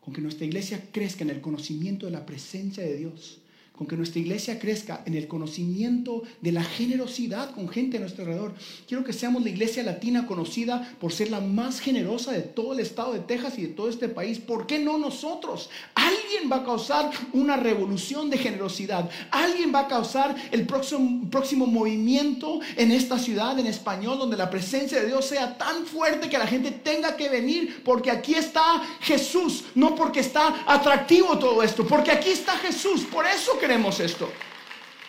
con 0.00 0.14
que 0.14 0.20
nuestra 0.20 0.46
iglesia 0.46 0.90
crezca 0.90 1.24
en 1.24 1.30
el 1.30 1.40
conocimiento 1.40 2.06
de 2.06 2.12
la 2.12 2.24
presencia 2.26 2.82
de 2.82 2.96
Dios, 2.96 3.40
con 3.78 3.86
que 3.86 3.96
nuestra 3.96 4.18
iglesia 4.18 4.58
crezca 4.58 5.02
en 5.06 5.14
el 5.14 5.28
conocimiento 5.28 6.24
de 6.40 6.50
la 6.50 6.64
generosidad 6.64 7.54
con 7.54 7.68
gente 7.68 7.96
a 7.96 8.00
nuestro 8.00 8.24
alrededor. 8.24 8.54
Quiero 8.88 9.04
que 9.04 9.12
seamos 9.12 9.44
la 9.44 9.50
iglesia 9.50 9.84
latina 9.84 10.26
conocida 10.26 10.96
por 11.00 11.12
ser 11.12 11.30
la 11.30 11.40
más 11.40 11.78
generosa 11.78 12.32
de 12.32 12.42
todo 12.42 12.72
el 12.72 12.80
estado 12.80 13.12
de 13.12 13.20
Texas 13.20 13.56
y 13.56 13.62
de 13.62 13.68
todo 13.68 13.88
este 13.88 14.08
país. 14.08 14.40
¿Por 14.40 14.66
qué 14.66 14.80
no 14.80 14.98
nosotros? 14.98 15.70
Alguien 15.94 16.50
va 16.50 16.56
a 16.56 16.64
causar 16.64 17.08
una 17.32 17.56
revolución 17.56 18.30
de 18.30 18.38
generosidad. 18.38 19.08
Alguien 19.30 19.72
va 19.72 19.80
a 19.80 19.88
causar 19.88 20.34
el 20.50 20.66
próximo, 20.66 21.30
próximo 21.30 21.64
movimiento 21.64 22.58
en 22.76 22.90
esta 22.90 23.16
ciudad 23.16 23.56
en 23.60 23.68
español 23.68 24.18
donde 24.18 24.36
la 24.36 24.50
presencia 24.50 25.00
de 25.00 25.06
Dios 25.06 25.24
sea 25.24 25.56
tan 25.56 25.86
fuerte 25.86 26.28
que 26.28 26.38
la 26.38 26.48
gente 26.48 26.72
tenga 26.72 27.16
que 27.16 27.28
venir 27.28 27.82
porque 27.84 28.10
aquí 28.10 28.34
está 28.34 28.82
Jesús, 29.02 29.66
no 29.76 29.94
porque 29.94 30.18
está 30.18 30.64
atractivo 30.66 31.38
todo 31.38 31.62
esto, 31.62 31.86
porque 31.86 32.10
aquí 32.10 32.30
está 32.30 32.56
Jesús. 32.58 33.02
Por 33.02 33.24
eso 33.24 33.56
que 33.56 33.67
esto. 34.00 34.30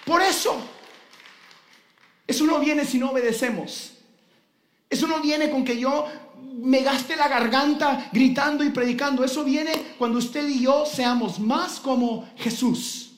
Por 0.06 0.22
eso. 0.22 0.56
Eso 2.28 2.45
no 2.45 2.60
viene 2.60 2.86
si 2.86 2.98
no 2.98 3.12
obedecemos. 3.12 3.93
Eso 4.89 5.08
no 5.08 5.22
viene 5.22 5.50
con 5.50 5.63
que 5.63 5.80
yo 5.80 6.06
me 6.62 6.82
gaste 6.82 7.15
la 7.15 7.28
garganta 7.28 8.10
gritando 8.12 8.63
y 8.63 8.69
predicando. 8.69 9.24
Eso 9.24 9.43
viene 9.43 9.72
cuando 9.98 10.19
usted 10.19 10.48
y 10.48 10.62
yo 10.62 10.86
seamos 10.86 11.39
más 11.39 11.80
como 11.80 12.28
Jesús. 12.38 13.12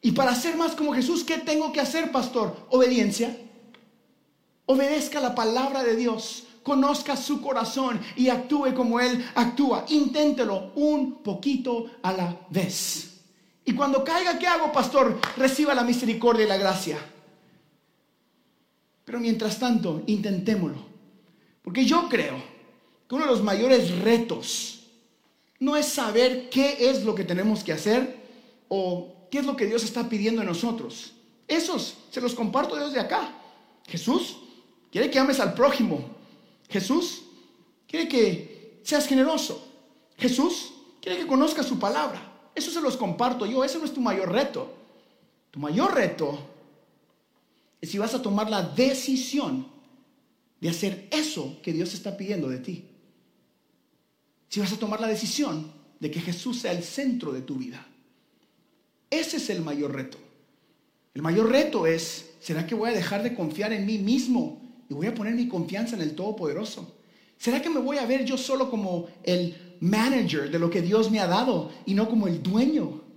Y 0.00 0.12
para 0.12 0.34
ser 0.34 0.56
más 0.56 0.72
como 0.72 0.94
Jesús, 0.94 1.24
¿qué 1.24 1.38
tengo 1.38 1.72
que 1.72 1.80
hacer, 1.80 2.12
pastor? 2.12 2.66
Obediencia. 2.70 3.36
Obedezca 4.66 5.20
la 5.20 5.34
palabra 5.34 5.82
de 5.82 5.96
Dios. 5.96 6.44
Conozca 6.62 7.16
su 7.16 7.40
corazón 7.40 8.00
y 8.16 8.28
actúe 8.28 8.74
como 8.74 9.00
Él 9.00 9.24
actúa. 9.34 9.84
Inténtelo 9.88 10.72
un 10.76 11.22
poquito 11.22 11.86
a 12.02 12.12
la 12.12 12.36
vez. 12.50 13.07
Y 13.68 13.74
cuando 13.74 14.02
caiga, 14.02 14.38
¿qué 14.38 14.46
hago, 14.46 14.72
pastor? 14.72 15.20
Reciba 15.36 15.74
la 15.74 15.84
misericordia 15.84 16.46
y 16.46 16.48
la 16.48 16.56
gracia. 16.56 16.96
Pero 19.04 19.20
mientras 19.20 19.58
tanto, 19.58 20.04
intentémoslo. 20.06 20.78
Porque 21.60 21.84
yo 21.84 22.08
creo 22.08 22.42
que 23.06 23.14
uno 23.14 23.26
de 23.26 23.30
los 23.30 23.42
mayores 23.42 23.98
retos 23.98 24.84
no 25.60 25.76
es 25.76 25.84
saber 25.84 26.48
qué 26.48 26.88
es 26.88 27.04
lo 27.04 27.14
que 27.14 27.24
tenemos 27.24 27.62
que 27.62 27.74
hacer 27.74 28.16
o 28.68 29.28
qué 29.30 29.40
es 29.40 29.44
lo 29.44 29.54
que 29.54 29.66
Dios 29.66 29.84
está 29.84 30.08
pidiendo 30.08 30.40
de 30.40 30.46
nosotros. 30.46 31.12
Esos 31.46 31.98
se 32.10 32.22
los 32.22 32.34
comparto 32.34 32.74
desde 32.74 33.00
acá. 33.00 33.34
Jesús 33.86 34.38
quiere 34.90 35.10
que 35.10 35.18
ames 35.18 35.40
al 35.40 35.52
prójimo. 35.52 36.02
Jesús 36.70 37.24
quiere 37.86 38.08
que 38.08 38.80
seas 38.82 39.06
generoso. 39.06 39.62
Jesús 40.16 40.72
quiere 41.02 41.18
que 41.18 41.26
conozcas 41.26 41.66
su 41.66 41.78
palabra. 41.78 42.37
Eso 42.54 42.70
se 42.70 42.80
los 42.80 42.96
comparto 42.96 43.46
yo, 43.46 43.64
ese 43.64 43.78
no 43.78 43.84
es 43.84 43.94
tu 43.94 44.00
mayor 44.00 44.32
reto. 44.32 44.74
Tu 45.50 45.58
mayor 45.58 45.94
reto 45.94 46.38
es 47.80 47.90
si 47.90 47.98
vas 47.98 48.14
a 48.14 48.22
tomar 48.22 48.50
la 48.50 48.62
decisión 48.62 49.66
de 50.60 50.68
hacer 50.68 51.08
eso 51.10 51.56
que 51.62 51.72
Dios 51.72 51.94
está 51.94 52.16
pidiendo 52.16 52.48
de 52.48 52.58
ti. 52.58 52.84
Si 54.48 54.60
vas 54.60 54.72
a 54.72 54.78
tomar 54.78 55.00
la 55.00 55.08
decisión 55.08 55.72
de 56.00 56.10
que 56.10 56.20
Jesús 56.20 56.60
sea 56.60 56.72
el 56.72 56.82
centro 56.82 57.32
de 57.32 57.42
tu 57.42 57.56
vida. 57.56 57.86
Ese 59.10 59.36
es 59.36 59.50
el 59.50 59.62
mayor 59.62 59.94
reto. 59.94 60.18
El 61.14 61.22
mayor 61.22 61.50
reto 61.50 61.86
es, 61.86 62.30
¿será 62.40 62.66
que 62.66 62.74
voy 62.74 62.90
a 62.90 62.94
dejar 62.94 63.22
de 63.22 63.34
confiar 63.34 63.72
en 63.72 63.86
mí 63.86 63.98
mismo 63.98 64.60
y 64.88 64.94
voy 64.94 65.06
a 65.06 65.14
poner 65.14 65.34
mi 65.34 65.48
confianza 65.48 65.96
en 65.96 66.02
el 66.02 66.14
Todopoderoso? 66.14 66.96
¿Será 67.38 67.62
que 67.62 67.70
me 67.70 67.80
voy 67.80 67.98
a 67.98 68.06
ver 68.06 68.24
yo 68.24 68.36
solo 68.36 68.70
como 68.70 69.08
el 69.22 69.67
manager 69.80 70.50
de 70.50 70.58
lo 70.58 70.70
que 70.70 70.82
Dios 70.82 71.10
me 71.10 71.20
ha 71.20 71.26
dado 71.26 71.70
y 71.86 71.94
no 71.94 72.08
como 72.08 72.26
el 72.26 72.42
dueño. 72.42 73.07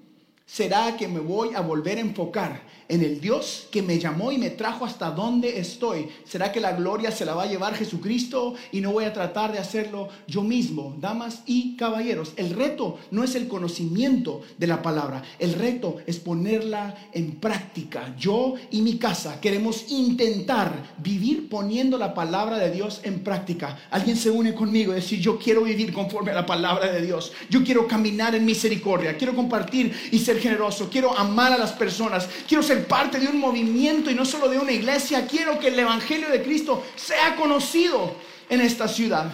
¿Será 0.51 0.97
que 0.97 1.07
me 1.07 1.21
voy 1.21 1.55
a 1.55 1.61
volver 1.61 1.97
a 1.97 2.01
enfocar 2.01 2.61
en 2.91 3.03
el 3.03 3.21
Dios 3.21 3.69
que 3.71 3.81
me 3.81 3.97
llamó 3.97 4.33
y 4.33 4.37
me 4.37 4.49
trajo 4.49 4.85
hasta 4.85 5.11
donde 5.11 5.59
estoy. 5.59 6.09
¿Será 6.25 6.51
que 6.51 6.59
la 6.59 6.73
gloria 6.73 7.09
se 7.09 7.23
la 7.23 7.33
va 7.33 7.43
a 7.43 7.49
llevar 7.49 7.73
Jesucristo 7.73 8.53
y 8.73 8.81
no 8.81 8.91
voy 8.91 9.05
a 9.05 9.13
tratar 9.13 9.53
de 9.53 9.59
hacerlo 9.59 10.09
yo 10.27 10.43
mismo? 10.43 10.97
Damas 10.99 11.43
y 11.45 11.77
caballeros, 11.77 12.33
el 12.35 12.49
reto 12.49 12.99
no 13.09 13.23
es 13.23 13.35
el 13.35 13.47
conocimiento 13.47 14.41
de 14.57 14.67
la 14.67 14.81
palabra, 14.81 15.23
el 15.39 15.53
reto 15.53 15.99
es 16.05 16.19
ponerla 16.19 16.95
en 17.13 17.37
práctica. 17.39 18.13
Yo 18.19 18.55
y 18.71 18.81
mi 18.81 18.97
casa 18.97 19.39
queremos 19.39 19.89
intentar 19.89 20.95
vivir 20.97 21.47
poniendo 21.47 21.97
la 21.97 22.13
palabra 22.13 22.57
de 22.57 22.71
Dios 22.71 22.99
en 23.03 23.21
práctica. 23.23 23.79
Alguien 23.89 24.17
se 24.17 24.29
une 24.29 24.53
conmigo 24.53 24.91
y 24.91 24.95
decir, 24.95 25.21
yo 25.21 25.39
quiero 25.39 25.63
vivir 25.63 25.93
conforme 25.93 26.31
a 26.31 26.35
la 26.35 26.45
palabra 26.45 26.91
de 26.91 27.01
Dios. 27.01 27.31
Yo 27.49 27.63
quiero 27.63 27.87
caminar 27.87 28.35
en 28.35 28.43
misericordia, 28.43 29.15
quiero 29.15 29.33
compartir 29.33 29.93
y 30.11 30.19
ser 30.19 30.40
generoso, 30.41 30.89
quiero 30.89 31.17
amar 31.17 31.53
a 31.53 31.57
las 31.57 31.71
personas, 31.71 32.27
quiero 32.47 32.63
ser 32.63 32.87
parte 32.87 33.19
de 33.19 33.27
un 33.27 33.39
movimiento 33.39 34.09
y 34.09 34.15
no 34.15 34.25
solo 34.25 34.49
de 34.49 34.59
una 34.59 34.71
iglesia. 34.71 35.27
Quiero 35.27 35.59
que 35.59 35.69
el 35.69 35.79
Evangelio 35.79 36.29
de 36.29 36.43
Cristo 36.43 36.83
sea 36.95 37.35
conocido 37.35 38.15
en 38.49 38.61
esta 38.61 38.87
ciudad. 38.87 39.31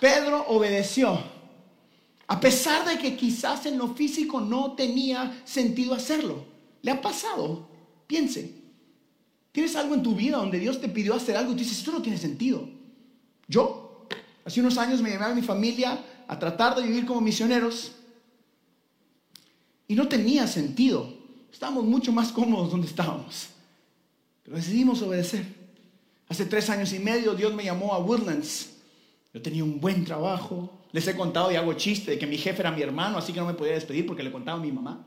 Pedro 0.00 0.46
obedeció, 0.48 1.22
a 2.26 2.40
pesar 2.40 2.86
de 2.86 2.98
que 2.98 3.16
quizás 3.16 3.66
en 3.66 3.78
lo 3.78 3.94
físico 3.94 4.40
no 4.40 4.72
tenía 4.72 5.42
sentido 5.44 5.94
hacerlo. 5.94 6.44
¿Le 6.82 6.90
ha 6.90 7.00
pasado? 7.00 7.68
Piense. 8.06 8.62
¿Tienes 9.52 9.76
algo 9.76 9.94
en 9.94 10.02
tu 10.02 10.14
vida 10.14 10.38
donde 10.38 10.58
Dios 10.58 10.80
te 10.80 10.88
pidió 10.88 11.14
hacer 11.14 11.36
algo 11.36 11.52
y 11.52 11.54
tú 11.54 11.60
dices, 11.60 11.78
esto 11.78 11.92
no 11.92 12.02
tiene 12.02 12.18
sentido? 12.18 12.68
Yo, 13.46 14.06
hace 14.44 14.60
unos 14.60 14.78
años 14.78 15.02
me 15.02 15.10
llevé 15.10 15.24
a 15.24 15.34
mi 15.34 15.42
familia 15.42 16.02
a 16.26 16.38
tratar 16.38 16.74
de 16.74 16.82
vivir 16.82 17.04
como 17.04 17.20
misioneros 17.20 17.92
y 19.92 19.94
no 19.94 20.08
tenía 20.08 20.46
sentido 20.46 21.20
estábamos 21.52 21.84
mucho 21.84 22.12
más 22.12 22.32
cómodos 22.32 22.70
donde 22.70 22.86
estábamos. 22.86 23.48
Pero 24.42 24.56
decidimos 24.56 25.02
obedecer. 25.02 25.44
Hace 26.30 26.46
tres 26.46 26.70
años 26.70 26.94
y 26.94 26.98
medio 26.98 27.34
Dios 27.34 27.52
me 27.52 27.62
llamó 27.62 27.92
a 27.92 27.98
Woodlands. 27.98 28.70
Yo 29.34 29.42
tenía 29.42 29.62
un 29.62 29.82
buen 29.82 30.06
trabajo. 30.06 30.80
Les 30.92 31.06
he 31.08 31.14
contado 31.14 31.52
y 31.52 31.56
hago 31.56 31.74
chiste 31.74 32.12
de 32.12 32.18
que 32.18 32.26
mi 32.26 32.38
jefe 32.38 32.62
era 32.62 32.70
mi 32.70 32.80
hermano, 32.80 33.18
así 33.18 33.34
que 33.34 33.40
no 33.40 33.46
me 33.46 33.52
podía 33.52 33.74
despedir 33.74 34.06
porque 34.06 34.22
le 34.22 34.32
contaba 34.32 34.58
a 34.58 34.62
mi 34.62 34.72
mamá. 34.72 35.06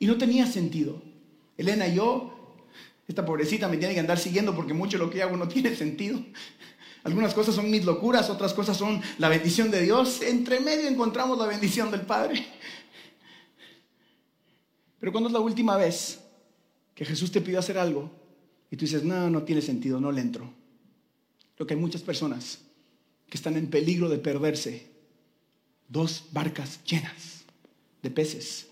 y 0.00 0.06
no 0.06 0.18
tenía 0.18 0.44
sentido. 0.44 1.00
Elena 1.56 1.86
y 1.86 1.94
yo, 1.94 2.64
esta 3.06 3.24
pobrecita 3.24 3.68
me 3.68 3.76
tiene 3.76 3.94
que 3.94 4.00
andar 4.00 4.18
siguiendo 4.18 4.56
porque 4.56 4.74
mucho 4.74 4.98
de 4.98 5.04
lo 5.04 5.10
que 5.10 5.22
hago 5.22 5.36
no 5.36 5.46
tiene 5.46 5.76
sentido. 5.76 6.20
Algunas 7.08 7.32
cosas 7.32 7.54
son 7.54 7.70
mis 7.70 7.86
locuras, 7.86 8.28
otras 8.28 8.52
cosas 8.52 8.76
son 8.76 9.00
la 9.16 9.30
bendición 9.30 9.70
de 9.70 9.80
Dios. 9.80 10.20
Entre 10.20 10.60
medio 10.60 10.86
encontramos 10.86 11.38
la 11.38 11.46
bendición 11.46 11.90
del 11.90 12.02
Padre. 12.02 12.46
Pero 15.00 15.10
cuando 15.10 15.30
es 15.30 15.32
la 15.32 15.40
última 15.40 15.78
vez 15.78 16.20
que 16.94 17.06
Jesús 17.06 17.32
te 17.32 17.40
pidió 17.40 17.60
hacer 17.60 17.78
algo 17.78 18.10
y 18.70 18.76
tú 18.76 18.84
dices, 18.84 19.04
no, 19.04 19.30
no 19.30 19.42
tiene 19.44 19.62
sentido, 19.62 19.98
no 19.98 20.12
le 20.12 20.20
entro. 20.20 20.52
lo 21.56 21.66
que 21.66 21.72
hay 21.72 21.80
muchas 21.80 22.02
personas 22.02 22.58
que 23.30 23.38
están 23.38 23.56
en 23.56 23.68
peligro 23.68 24.10
de 24.10 24.18
perderse. 24.18 24.90
Dos 25.88 26.24
barcas 26.30 26.84
llenas 26.84 27.44
de 28.02 28.10
peces 28.10 28.66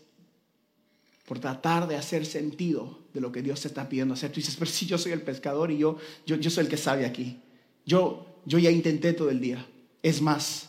por 1.27 1.39
tratar 1.39 1.89
de 1.89 1.97
hacer 1.97 2.27
sentido 2.27 2.99
de 3.15 3.23
lo 3.23 3.33
que 3.33 3.41
Dios 3.41 3.63
te 3.63 3.69
está 3.69 3.89
pidiendo 3.89 4.13
hacer. 4.13 4.31
Tú 4.31 4.41
dices, 4.41 4.57
pero 4.57 4.71
si 4.71 4.85
yo 4.85 4.99
soy 4.99 5.13
el 5.13 5.23
pescador 5.23 5.71
y 5.71 5.79
yo, 5.79 5.97
yo, 6.27 6.37
yo 6.37 6.51
soy 6.51 6.65
el 6.65 6.71
que 6.71 6.77
sabe 6.77 7.07
aquí. 7.07 7.41
Yo, 7.87 8.27
yo 8.45 8.59
ya 8.59 8.71
intenté 8.71 9.13
todo 9.13 9.31
el 9.31 9.41
día. 9.41 9.65
Es 10.03 10.21
más, 10.21 10.69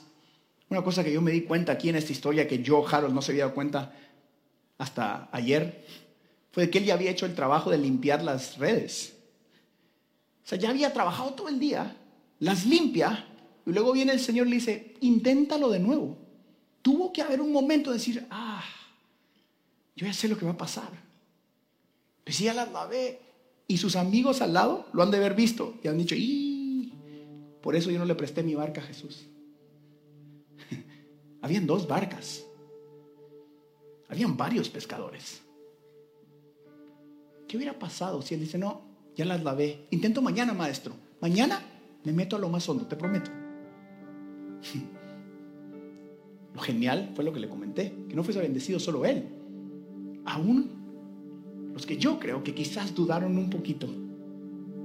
una 0.70 0.84
cosa 0.84 1.04
que 1.04 1.12
yo 1.12 1.22
me 1.22 1.32
di 1.32 1.42
cuenta 1.42 1.74
aquí 1.74 1.90
en 1.90 1.96
esta 1.96 2.12
historia 2.12 2.48
que 2.48 2.62
yo, 2.62 2.88
Harold, 2.88 3.14
no 3.14 3.22
se 3.22 3.32
había 3.32 3.46
dado 3.46 3.56
cuenta 3.56 3.94
hasta 4.78 5.28
ayer, 5.32 5.84
fue 6.52 6.70
que 6.70 6.78
él 6.78 6.86
ya 6.86 6.94
había 6.94 7.12
hecho 7.12 7.26
el 7.26 7.36
trabajo 7.36 7.72
de 7.72 7.78
limpiar 7.78 8.24
las 8.24 8.58
redes. 8.58 9.16
O 10.46 10.48
sea, 10.48 10.58
ya 10.58 10.70
había 10.70 10.94
trabajado 10.94 11.34
todo 11.34 11.50
el 11.50 11.60
día, 11.60 11.98
las 12.40 12.66
limpia, 12.66 13.28
y 13.66 13.72
luego 13.72 13.92
viene 13.92 14.14
el 14.14 14.20
Señor 14.20 14.48
y 14.48 14.52
le 14.52 14.56
dice, 14.58 14.96
inténtalo 15.02 15.70
de 15.70 15.80
nuevo. 15.80 16.18
Tuvo 16.82 17.12
que 17.12 17.22
haber 17.22 17.42
un 17.42 17.52
momento 17.52 17.90
de 17.92 17.98
decir, 17.98 18.26
ah, 18.30 18.64
yo 19.96 20.06
ya 20.06 20.14
sé 20.14 20.28
lo 20.28 20.38
que 20.38 20.46
va 20.46 20.52
a 20.52 20.58
pasar. 20.58 20.90
Pues 22.24 22.40
ya 22.40 22.54
las 22.54 22.72
lavé. 22.72 23.20
Y 23.68 23.78
sus 23.78 23.98
amigos 23.98 24.42
al 24.42 24.54
lado 24.54 24.88
lo 24.94 25.04
han 25.04 25.12
de 25.12 25.18
haber 25.18 25.34
visto 25.34 25.78
y 25.84 25.90
han 25.90 25.98
dicho, 25.98 26.16
y 26.16 26.57
por 27.68 27.76
eso 27.76 27.92
yo 27.92 28.00
no 28.00 28.06
le 28.06 28.16
presté 28.16 28.44
mi 28.44 28.56
barca 28.56 28.80
a 28.80 28.84
Jesús. 28.86 29.28
Habían 31.42 31.68
dos 31.68 31.86
barcas. 31.86 32.46
Habían 34.08 34.38
varios 34.38 34.70
pescadores. 34.70 35.42
¿Qué 37.46 37.58
hubiera 37.58 37.78
pasado 37.78 38.22
si 38.22 38.36
él 38.36 38.40
dice, 38.40 38.58
no, 38.58 38.84
ya 39.18 39.26
las 39.26 39.44
lavé? 39.44 39.86
Intento 39.92 40.22
mañana, 40.22 40.54
maestro. 40.54 40.94
Mañana 41.20 41.60
me 42.06 42.14
meto 42.14 42.38
a 42.38 42.40
lo 42.40 42.48
más 42.48 42.70
hondo, 42.70 42.88
te 42.88 42.96
prometo. 42.96 43.32
Lo 46.56 46.62
genial 46.62 47.12
fue 47.16 47.26
lo 47.26 47.34
que 47.34 47.42
le 47.42 47.50
comenté, 47.50 47.94
que 48.08 48.16
no 48.16 48.24
fuese 48.24 48.40
bendecido 48.40 48.80
solo 48.80 49.04
él, 49.04 49.28
aún 50.26 51.72
los 51.74 51.86
que 51.86 51.98
yo 51.98 52.18
creo 52.18 52.46
que 52.46 52.56
quizás 52.56 52.96
dudaron 52.96 53.38
un 53.38 53.50
poquito, 53.50 53.90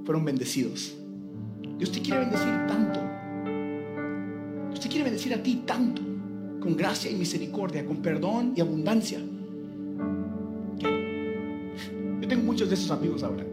fueron 0.03 0.25
bendecidos. 0.25 0.97
Dios 1.77 1.91
te 1.91 2.01
quiere 2.01 2.21
bendecir 2.21 2.67
tanto. 2.67 2.99
Dios 4.69 4.79
te 4.79 4.87
quiere 4.87 5.03
bendecir 5.03 5.33
a 5.33 5.41
ti 5.41 5.63
tanto, 5.65 6.01
con 6.59 6.75
gracia 6.75 7.09
y 7.11 7.15
misericordia, 7.15 7.85
con 7.85 7.97
perdón 7.97 8.53
y 8.55 8.61
abundancia. 8.61 9.19
Yo 12.21 12.27
tengo 12.27 12.43
muchos 12.43 12.69
de 12.69 12.75
esos 12.75 12.91
amigos 12.91 13.23
ahora. 13.23 13.43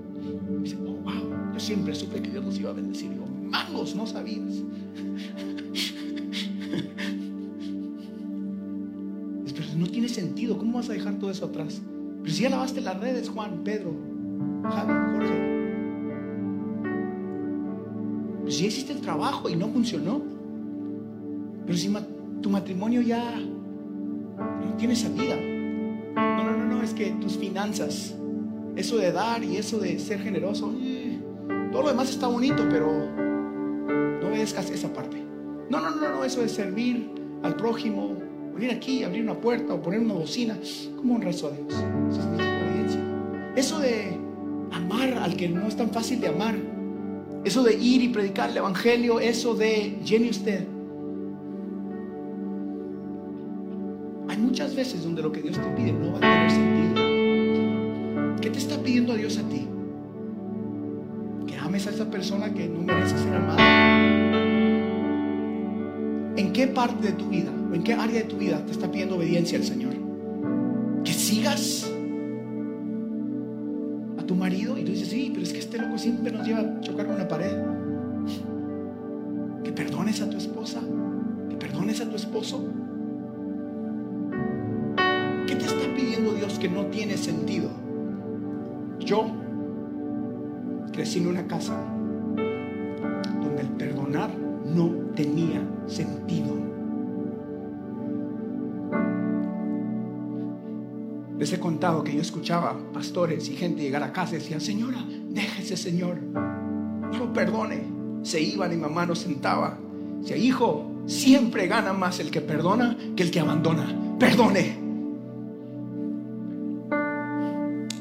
Dicen, 0.62 0.80
oh, 0.86 0.92
wow, 1.02 1.52
yo 1.52 1.60
siempre 1.60 1.94
supe 1.94 2.22
que 2.22 2.30
Dios 2.30 2.44
nos 2.44 2.58
iba 2.58 2.70
a 2.70 2.74
bendecir. 2.74 3.10
Digo, 3.10 3.26
mangos, 3.26 3.96
no 3.96 4.06
sabías. 4.06 4.40
no 9.76 9.86
tiene 9.86 10.08
sentido. 10.08 10.58
¿Cómo 10.58 10.78
vas 10.78 10.90
a 10.90 10.92
dejar 10.92 11.18
todo 11.18 11.30
eso 11.30 11.46
atrás? 11.46 11.80
Pero 12.22 12.34
si 12.34 12.42
ya 12.42 12.50
lavaste 12.50 12.80
las 12.80 13.00
redes, 13.00 13.28
Juan, 13.28 13.62
Pedro, 13.64 13.94
Javi, 14.62 14.92
Jorge. 15.12 15.49
Ya 18.60 18.68
hiciste 18.68 18.92
el 18.92 19.00
trabajo 19.00 19.48
y 19.48 19.56
no 19.56 19.68
funcionó. 19.68 20.20
Pero 21.66 21.78
si 21.78 21.92
tu 22.40 22.50
matrimonio 22.50 23.00
ya 23.00 23.38
no 23.38 24.74
tiene 24.76 24.96
salida. 24.96 25.36
No, 25.36 26.44
no, 26.44 26.56
no, 26.56 26.64
no, 26.66 26.82
es 26.82 26.92
que 26.92 27.10
tus 27.20 27.36
finanzas, 27.36 28.14
eso 28.76 28.96
de 28.96 29.12
dar 29.12 29.42
y 29.44 29.56
eso 29.56 29.78
de 29.78 29.98
ser 29.98 30.20
generoso, 30.20 30.72
eh, 30.80 31.18
todo 31.72 31.82
lo 31.82 31.88
demás 31.88 32.10
está 32.10 32.26
bonito, 32.26 32.66
pero 32.68 32.90
no 34.20 34.28
obedezcas 34.28 34.70
esa 34.70 34.92
parte. 34.92 35.22
No, 35.68 35.80
no, 35.80 35.90
no, 35.90 36.08
no, 36.16 36.24
eso 36.24 36.40
de 36.40 36.48
servir 36.48 37.10
al 37.42 37.54
prójimo, 37.56 38.16
venir 38.54 38.72
aquí, 38.72 39.04
abrir 39.04 39.22
una 39.22 39.40
puerta 39.40 39.74
o 39.74 39.80
poner 39.80 40.00
una 40.00 40.14
bocina, 40.14 40.58
¿cómo 40.96 41.14
honras 41.14 41.44
a 41.44 41.50
Dios? 41.50 41.74
Es. 42.86 42.98
Eso 43.56 43.78
de 43.78 44.18
amar 44.72 45.14
al 45.14 45.36
que 45.36 45.48
no 45.48 45.66
es 45.66 45.76
tan 45.76 45.90
fácil 45.90 46.20
de 46.20 46.28
amar, 46.28 46.56
eso 47.44 47.62
de 47.62 47.74
ir 47.74 48.02
y 48.02 48.08
predicar 48.08 48.50
el 48.50 48.56
Evangelio, 48.58 49.20
eso 49.20 49.54
de 49.54 49.98
llene 50.04 50.30
usted. 50.30 50.66
Hay 54.28 54.36
muchas 54.36 54.74
veces 54.74 55.02
donde 55.02 55.22
lo 55.22 55.32
que 55.32 55.40
Dios 55.42 55.56
te 55.56 55.68
pide 55.70 55.92
no 55.92 56.12
va 56.12 56.18
a 56.18 56.20
tener 56.20 56.50
sentido. 56.50 58.36
¿Qué 58.40 58.50
te 58.50 58.58
está 58.58 58.76
pidiendo 58.82 59.14
Dios 59.14 59.38
a 59.38 59.42
ti? 59.48 59.66
Que 61.46 61.56
ames 61.56 61.86
a 61.86 61.90
esa 61.90 62.10
persona 62.10 62.52
que 62.52 62.68
no 62.68 62.80
merece 62.80 63.18
ser 63.18 63.34
amada. 63.34 63.90
¿En 66.36 66.52
qué 66.52 66.66
parte 66.68 67.08
de 67.08 67.12
tu 67.12 67.28
vida 67.28 67.50
o 67.70 67.74
en 67.74 67.82
qué 67.82 67.94
área 67.94 68.20
de 68.20 68.26
tu 68.26 68.36
vida 68.36 68.64
te 68.64 68.72
está 68.72 68.90
pidiendo 68.90 69.16
obediencia 69.16 69.56
el 69.58 69.64
Señor? 69.64 69.94
Que 71.04 71.12
sigas 71.12 71.90
tu 74.30 74.36
marido 74.36 74.78
y 74.78 74.84
tú 74.84 74.92
dices, 74.92 75.08
sí, 75.08 75.32
pero 75.34 75.44
es 75.44 75.52
que 75.52 75.58
este 75.58 75.76
loco 75.76 75.98
siempre 75.98 76.30
nos 76.30 76.46
lleva 76.46 76.60
a 76.60 76.80
chocar 76.82 77.04
con 77.04 77.18
la 77.18 77.26
pared. 77.26 77.50
Que 79.64 79.72
perdones 79.72 80.22
a 80.22 80.30
tu 80.30 80.36
esposa, 80.36 80.80
que 81.48 81.56
perdones 81.56 82.00
a 82.00 82.08
tu 82.08 82.14
esposo. 82.14 82.64
¿Qué 85.48 85.56
te 85.56 85.64
está 85.64 85.94
pidiendo 85.96 86.32
Dios 86.34 86.60
que 86.60 86.68
no 86.68 86.86
tiene 86.86 87.16
sentido? 87.16 87.70
Yo 89.00 89.26
crecí 90.92 91.18
en 91.18 91.26
una 91.26 91.48
casa 91.48 91.76
donde 93.42 93.62
el 93.62 93.68
perdonar 93.70 94.30
no 94.64 95.09
He 101.52 101.58
contado 101.58 102.04
que 102.04 102.14
yo 102.14 102.20
escuchaba 102.20 102.76
pastores 102.92 103.48
y 103.48 103.56
gente 103.56 103.82
llegar 103.82 104.04
a 104.04 104.12
casa 104.12 104.36
y 104.36 104.38
decían, 104.38 104.60
señora, 104.60 105.04
déjese 105.30 105.76
Señor, 105.76 106.22
no 106.22 107.18
lo 107.18 107.32
perdone. 107.32 107.82
Se 108.22 108.40
iban 108.40 108.72
y 108.72 108.76
mamá 108.76 109.04
nos 109.04 109.18
sentaba. 109.18 109.76
Decía, 110.20 110.36
hijo, 110.36 111.02
siempre 111.06 111.66
gana 111.66 111.92
más 111.92 112.20
el 112.20 112.30
que 112.30 112.40
perdona 112.40 112.96
que 113.16 113.24
el 113.24 113.32
que 113.32 113.40
abandona. 113.40 114.16
Perdone. 114.18 114.78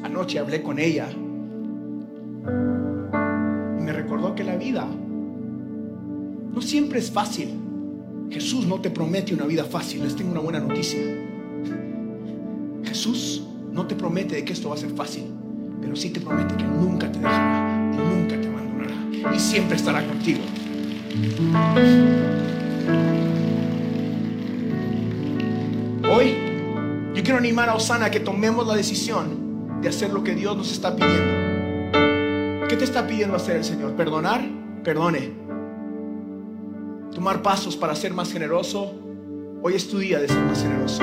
Anoche 0.04 0.38
hablé 0.38 0.62
con 0.62 0.78
ella 0.78 1.10
y 3.80 3.82
me 3.82 3.92
recordó 3.94 4.36
que 4.36 4.44
la 4.44 4.58
vida 4.58 4.86
no 6.54 6.62
siempre 6.62 7.00
es 7.00 7.10
fácil. 7.10 7.50
Jesús 8.30 8.68
no 8.68 8.80
te 8.80 8.92
promete 8.92 9.34
una 9.34 9.46
vida 9.46 9.64
fácil. 9.64 10.04
Les 10.04 10.16
tengo 10.16 10.34
una 10.34 10.42
buena 10.42 10.60
noticia. 10.60 11.29
Jesús 13.00 13.42
no 13.72 13.88
te 13.88 13.96
promete 13.96 14.44
que 14.44 14.52
esto 14.52 14.68
va 14.68 14.76
a 14.76 14.78
ser 14.78 14.90
fácil, 14.90 15.24
pero 15.80 15.96
sí 15.96 16.10
te 16.10 16.20
promete 16.20 16.54
que 16.58 16.66
nunca 16.66 17.10
te 17.10 17.18
dejará 17.18 17.94
nunca 17.94 18.42
te 18.42 18.46
abandonará 18.46 19.34
y 19.34 19.40
siempre 19.40 19.78
estará 19.78 20.06
contigo. 20.06 20.42
Hoy 26.14 26.36
yo 27.16 27.24
quiero 27.24 27.38
animar 27.38 27.70
a 27.70 27.76
Osana 27.76 28.08
a 28.08 28.12
que 28.12 28.20
tomemos 28.20 28.68
la 28.68 28.76
decisión 28.76 29.80
de 29.82 29.88
hacer 29.88 30.10
lo 30.10 30.22
que 30.22 30.36
Dios 30.36 30.58
nos 30.58 30.70
está 30.70 30.94
pidiendo. 30.94 32.68
¿Qué 32.68 32.76
te 32.76 32.84
está 32.84 33.08
pidiendo 33.08 33.38
hacer 33.38 33.56
el 33.56 33.64
Señor? 33.64 33.94
¿Perdonar? 33.94 34.46
Perdone 34.84 35.32
tomar 37.16 37.42
pasos 37.42 37.78
para 37.78 37.96
ser 37.96 38.14
más 38.14 38.32
generoso, 38.32 38.94
hoy 39.62 39.76
es 39.76 39.90
tu 39.90 40.00
día 40.00 40.20
de 40.20 40.28
ser 40.28 40.42
más 40.44 40.62
generoso. 40.62 41.02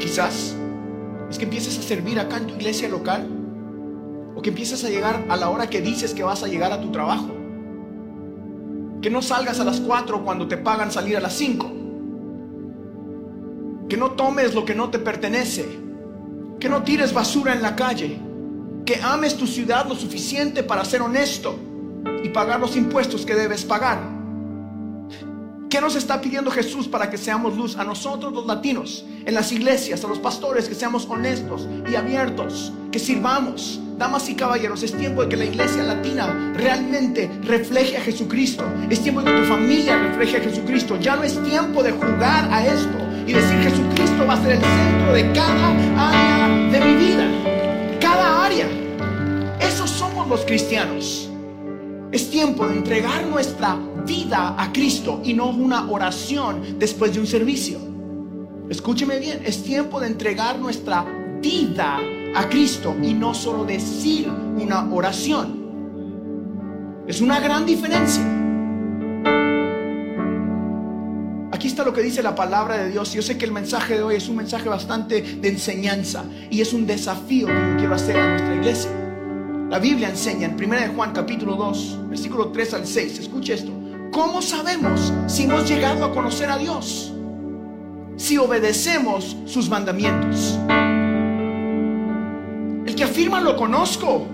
Quizás 0.00 0.56
es 1.30 1.38
que 1.38 1.44
empieces 1.44 1.78
a 1.78 1.82
servir 1.82 2.18
acá 2.20 2.36
en 2.38 2.46
tu 2.46 2.54
iglesia 2.54 2.88
local 2.88 3.26
o 4.34 4.42
que 4.42 4.50
empieces 4.50 4.84
a 4.84 4.88
llegar 4.88 5.24
a 5.28 5.36
la 5.36 5.48
hora 5.48 5.68
que 5.68 5.80
dices 5.80 6.14
que 6.14 6.22
vas 6.22 6.42
a 6.42 6.48
llegar 6.48 6.72
a 6.72 6.80
tu 6.80 6.90
trabajo. 6.92 7.28
Que 9.02 9.10
no 9.10 9.22
salgas 9.22 9.60
a 9.60 9.64
las 9.64 9.80
4 9.80 10.24
cuando 10.24 10.48
te 10.48 10.56
pagan 10.56 10.90
salir 10.90 11.16
a 11.16 11.20
las 11.20 11.32
5. 11.34 11.72
Que 13.88 13.96
no 13.96 14.12
tomes 14.12 14.54
lo 14.54 14.64
que 14.64 14.74
no 14.74 14.90
te 14.90 14.98
pertenece. 14.98 15.66
Que 16.60 16.68
no 16.68 16.82
tires 16.82 17.12
basura 17.12 17.54
en 17.54 17.62
la 17.62 17.76
calle. 17.76 18.18
Que 18.84 19.00
ames 19.02 19.36
tu 19.36 19.46
ciudad 19.46 19.86
lo 19.86 19.94
suficiente 19.94 20.62
para 20.62 20.84
ser 20.84 21.02
honesto 21.02 21.58
y 22.22 22.28
pagar 22.28 22.60
los 22.60 22.76
impuestos 22.76 23.26
que 23.26 23.34
debes 23.34 23.64
pagar 23.64 24.15
¿Qué 25.68 25.80
nos 25.80 25.96
está 25.96 26.20
pidiendo 26.20 26.50
Jesús 26.52 26.86
para 26.86 27.10
que 27.10 27.18
seamos 27.18 27.56
luz 27.56 27.76
a 27.76 27.82
nosotros 27.82 28.32
los 28.32 28.46
latinos, 28.46 29.04
en 29.24 29.34
las 29.34 29.50
iglesias, 29.50 30.04
a 30.04 30.08
los 30.08 30.20
pastores, 30.20 30.68
que 30.68 30.76
seamos 30.76 31.06
honestos 31.08 31.66
y 31.90 31.96
abiertos, 31.96 32.72
que 32.92 33.00
sirvamos? 33.00 33.80
Damas 33.98 34.28
y 34.28 34.36
caballeros, 34.36 34.84
es 34.84 34.96
tiempo 34.96 35.22
de 35.22 35.28
que 35.28 35.36
la 35.36 35.46
iglesia 35.46 35.82
latina 35.82 36.52
realmente 36.54 37.28
refleje 37.42 37.96
a 37.96 38.00
Jesucristo. 38.00 38.64
Es 38.90 39.00
tiempo 39.00 39.22
de 39.22 39.32
que 39.32 39.40
tu 39.40 39.46
familia 39.46 39.98
refleje 39.98 40.36
a 40.36 40.40
Jesucristo. 40.40 40.98
Ya 41.00 41.16
no 41.16 41.24
es 41.24 41.42
tiempo 41.42 41.82
de 41.82 41.90
jugar 41.92 42.48
a 42.52 42.64
esto 42.64 42.98
y 43.26 43.32
decir 43.32 43.58
Jesucristo 43.58 44.24
va 44.24 44.34
a 44.34 44.42
ser 44.42 44.52
el 44.52 44.60
centro 44.60 45.12
de 45.14 45.32
cada 45.32 45.70
área 46.10 46.70
de 46.70 46.80
mi 46.80 46.94
vida. 47.06 47.26
Cada 48.00 48.44
área. 48.44 48.68
Esos 49.60 49.90
somos 49.90 50.28
los 50.28 50.44
cristianos. 50.44 51.28
Es 52.12 52.30
tiempo 52.30 52.68
de 52.68 52.76
entregar 52.76 53.26
nuestra 53.26 53.76
vida 54.06 54.54
a 54.56 54.72
Cristo 54.72 55.20
y 55.24 55.34
no 55.34 55.50
una 55.50 55.90
oración 55.90 56.78
después 56.78 57.12
de 57.12 57.20
un 57.20 57.26
servicio. 57.26 57.78
Escúcheme 58.68 59.18
bien, 59.18 59.42
es 59.44 59.62
tiempo 59.62 60.00
de 60.00 60.06
entregar 60.06 60.58
nuestra 60.58 61.04
vida 61.40 61.98
a 62.34 62.48
Cristo 62.48 62.96
y 63.02 63.14
no 63.14 63.34
solo 63.34 63.64
decir 63.64 64.28
una 64.28 64.92
oración. 64.92 65.66
Es 67.06 67.20
una 67.20 67.38
gran 67.38 67.66
diferencia. 67.66 68.24
Aquí 71.52 71.68
está 71.68 71.84
lo 71.84 71.92
que 71.92 72.02
dice 72.02 72.22
la 72.22 72.34
palabra 72.34 72.76
de 72.76 72.90
Dios. 72.90 73.12
Yo 73.12 73.22
sé 73.22 73.38
que 73.38 73.44
el 73.44 73.52
mensaje 73.52 73.94
de 73.94 74.02
hoy 74.02 74.16
es 74.16 74.28
un 74.28 74.36
mensaje 74.36 74.68
bastante 74.68 75.22
de 75.22 75.48
enseñanza 75.48 76.24
y 76.50 76.60
es 76.60 76.72
un 76.72 76.86
desafío 76.86 77.46
que 77.46 77.54
yo 77.54 77.76
quiero 77.78 77.94
hacer 77.94 78.18
a 78.18 78.30
nuestra 78.30 78.54
iglesia. 78.56 78.90
La 79.70 79.78
Biblia 79.78 80.08
enseña 80.08 80.48
en 80.48 80.54
1 80.54 80.94
Juan 80.94 81.12
capítulo 81.12 81.56
2, 81.56 82.08
versículo 82.10 82.48
3 82.48 82.74
al 82.74 82.86
6. 82.86 83.18
Escuche 83.20 83.54
esto. 83.54 83.85
¿Cómo 84.10 84.42
sabemos 84.42 85.12
si 85.26 85.44
hemos 85.44 85.68
llegado 85.68 86.04
a 86.04 86.12
conocer 86.12 86.50
a 86.50 86.58
Dios? 86.58 87.12
Si 88.16 88.38
obedecemos 88.38 89.36
sus 89.44 89.68
mandamientos. 89.68 90.58
El 92.86 92.94
que 92.94 93.04
afirma 93.04 93.40
lo 93.40 93.56
conozco, 93.56 94.26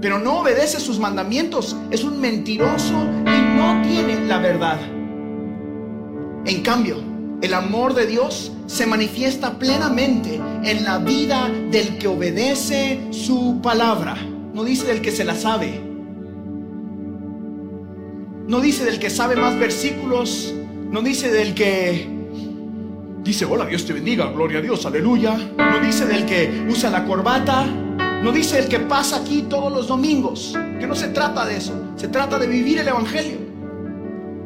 pero 0.00 0.18
no 0.18 0.40
obedece 0.40 0.80
sus 0.80 0.98
mandamientos 0.98 1.76
es 1.90 2.04
un 2.04 2.20
mentiroso 2.20 2.94
y 3.26 3.56
no 3.56 3.82
tiene 3.82 4.26
la 4.26 4.38
verdad. 4.38 4.78
En 6.44 6.62
cambio, 6.62 6.96
el 7.42 7.54
amor 7.54 7.94
de 7.94 8.06
Dios 8.06 8.52
se 8.66 8.86
manifiesta 8.86 9.58
plenamente 9.58 10.40
en 10.64 10.84
la 10.84 10.98
vida 10.98 11.48
del 11.70 11.98
que 11.98 12.08
obedece 12.08 13.08
su 13.10 13.60
palabra. 13.62 14.16
No 14.52 14.64
dice 14.64 14.86
del 14.86 15.00
que 15.00 15.12
se 15.12 15.24
la 15.24 15.34
sabe. 15.34 15.87
No 18.48 18.60
dice 18.60 18.86
del 18.86 18.98
que 18.98 19.10
sabe 19.10 19.36
más 19.36 19.58
versículos. 19.58 20.54
No 20.90 21.02
dice 21.02 21.30
del 21.30 21.52
que 21.52 22.08
dice, 23.22 23.44
hola, 23.44 23.66
Dios 23.66 23.84
te 23.84 23.92
bendiga, 23.92 24.32
gloria 24.32 24.60
a 24.60 24.62
Dios, 24.62 24.86
aleluya. 24.86 25.36
No 25.58 25.80
dice 25.80 26.06
del 26.06 26.24
que 26.24 26.66
usa 26.66 26.88
la 26.88 27.04
corbata. 27.04 27.66
No 27.66 28.32
dice 28.32 28.58
el 28.58 28.68
que 28.68 28.80
pasa 28.80 29.18
aquí 29.18 29.44
todos 29.50 29.70
los 29.70 29.86
domingos. 29.86 30.56
Que 30.80 30.86
no 30.86 30.94
se 30.94 31.08
trata 31.08 31.44
de 31.44 31.58
eso. 31.58 31.74
Se 31.96 32.08
trata 32.08 32.38
de 32.38 32.46
vivir 32.46 32.78
el 32.78 32.88
Evangelio. 32.88 33.36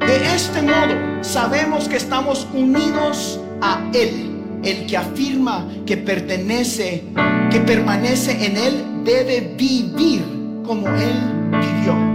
De 0.00 0.34
este 0.34 0.62
modo 0.62 1.22
sabemos 1.22 1.88
que 1.88 1.96
estamos 1.96 2.48
unidos 2.52 3.38
a 3.60 3.88
Él. 3.94 4.32
El 4.64 4.86
que 4.86 4.96
afirma 4.96 5.68
que 5.86 5.96
pertenece, 5.96 7.04
que 7.52 7.60
permanece 7.60 8.46
en 8.46 8.56
Él, 8.56 8.84
debe 9.04 9.54
vivir 9.56 10.24
como 10.64 10.88
Él 10.88 11.50
vivió. 11.52 12.11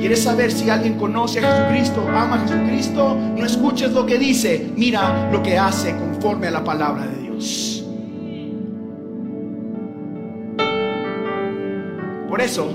¿Quieres 0.00 0.22
saber 0.22 0.50
si 0.50 0.70
alguien 0.70 0.94
conoce 0.94 1.44
a 1.44 1.52
Jesucristo, 1.52 2.02
ama 2.08 2.36
a 2.36 2.38
Jesucristo? 2.40 3.14
No 3.36 3.44
escuches 3.44 3.92
lo 3.92 4.06
que 4.06 4.18
dice, 4.18 4.72
mira 4.74 5.30
lo 5.30 5.42
que 5.42 5.58
hace 5.58 5.94
conforme 5.94 6.46
a 6.46 6.52
la 6.52 6.64
palabra 6.64 7.06
de 7.06 7.22
Dios. 7.22 7.84
Por 12.30 12.40
eso, 12.40 12.72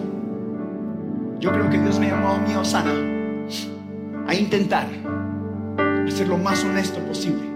yo 1.40 1.52
creo 1.52 1.68
que 1.72 1.80
Dios 1.80 2.00
me 2.00 2.10
llamó 2.10 2.34
a 2.34 2.38
mí, 2.38 2.54
Osana, 2.54 2.94
a 4.28 4.36
intentar 4.36 4.86
ser 6.08 6.28
lo 6.28 6.38
más 6.38 6.64
honesto 6.64 7.00
posible. 7.00 7.50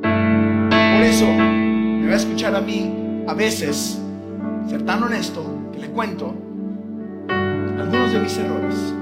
Por 0.00 1.02
eso, 1.04 1.26
me 1.26 2.08
va 2.08 2.14
a 2.14 2.16
escuchar 2.16 2.56
a 2.56 2.60
mí 2.60 3.24
a 3.28 3.32
veces 3.32 4.00
ser 4.68 4.84
tan 4.84 5.04
honesto 5.04 5.44
que 5.72 5.78
le 5.78 5.90
cuento 5.90 6.49
algunos 7.80 8.12
de 8.12 8.18
mis 8.20 8.36
errores, 8.36 8.94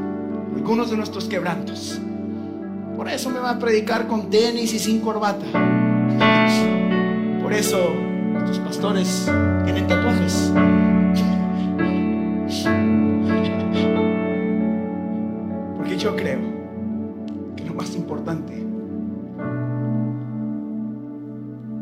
algunos 0.55 0.91
de 0.91 0.97
nuestros 0.97 1.25
quebrantos. 1.25 2.01
Por 2.97 3.09
eso 3.09 3.31
me 3.31 3.39
va 3.39 3.51
a 3.51 3.59
predicar 3.59 4.07
con 4.07 4.31
tenis 4.31 4.73
y 4.73 4.79
sin 4.79 5.01
corbata. 5.01 5.45
Por 7.43 7.53
eso 7.53 7.93
nuestros 8.33 8.59
pastores 8.61 9.31
tienen 9.65 9.87
tatuajes. 9.87 10.53
Porque 15.77 15.97
yo 15.97 16.15
creo 16.17 16.41
que 17.57 17.65
lo 17.65 17.75
más 17.75 17.95
importante 17.97 18.65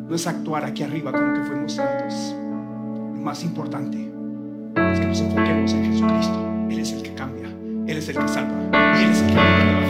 no 0.08 0.14
es 0.14 0.26
actuar 0.26 0.64
aquí 0.64 0.82
arriba 0.82 1.12
como 1.12 1.34
que 1.34 1.40
fuimos 1.42 1.72
santos. 1.72 2.34
Lo 3.14 3.20
más 3.20 3.42
importante 3.44 4.10
es 4.92 5.00
que 5.00 5.06
nos 5.06 5.20
enfoquemos 5.20 5.72
en 5.72 5.92
Jesucristo. 5.92 6.45
Él 6.70 6.80
es 6.80 6.92
el 6.92 7.02
que 7.02 7.14
cambia, 7.14 7.48
Él 7.86 7.96
es 7.98 8.08
el 8.08 8.16
que 8.16 8.28
salva 8.28 8.98
y 8.98 9.04
Él 9.04 9.10
es 9.10 9.22
el 9.22 9.28
que 9.28 9.85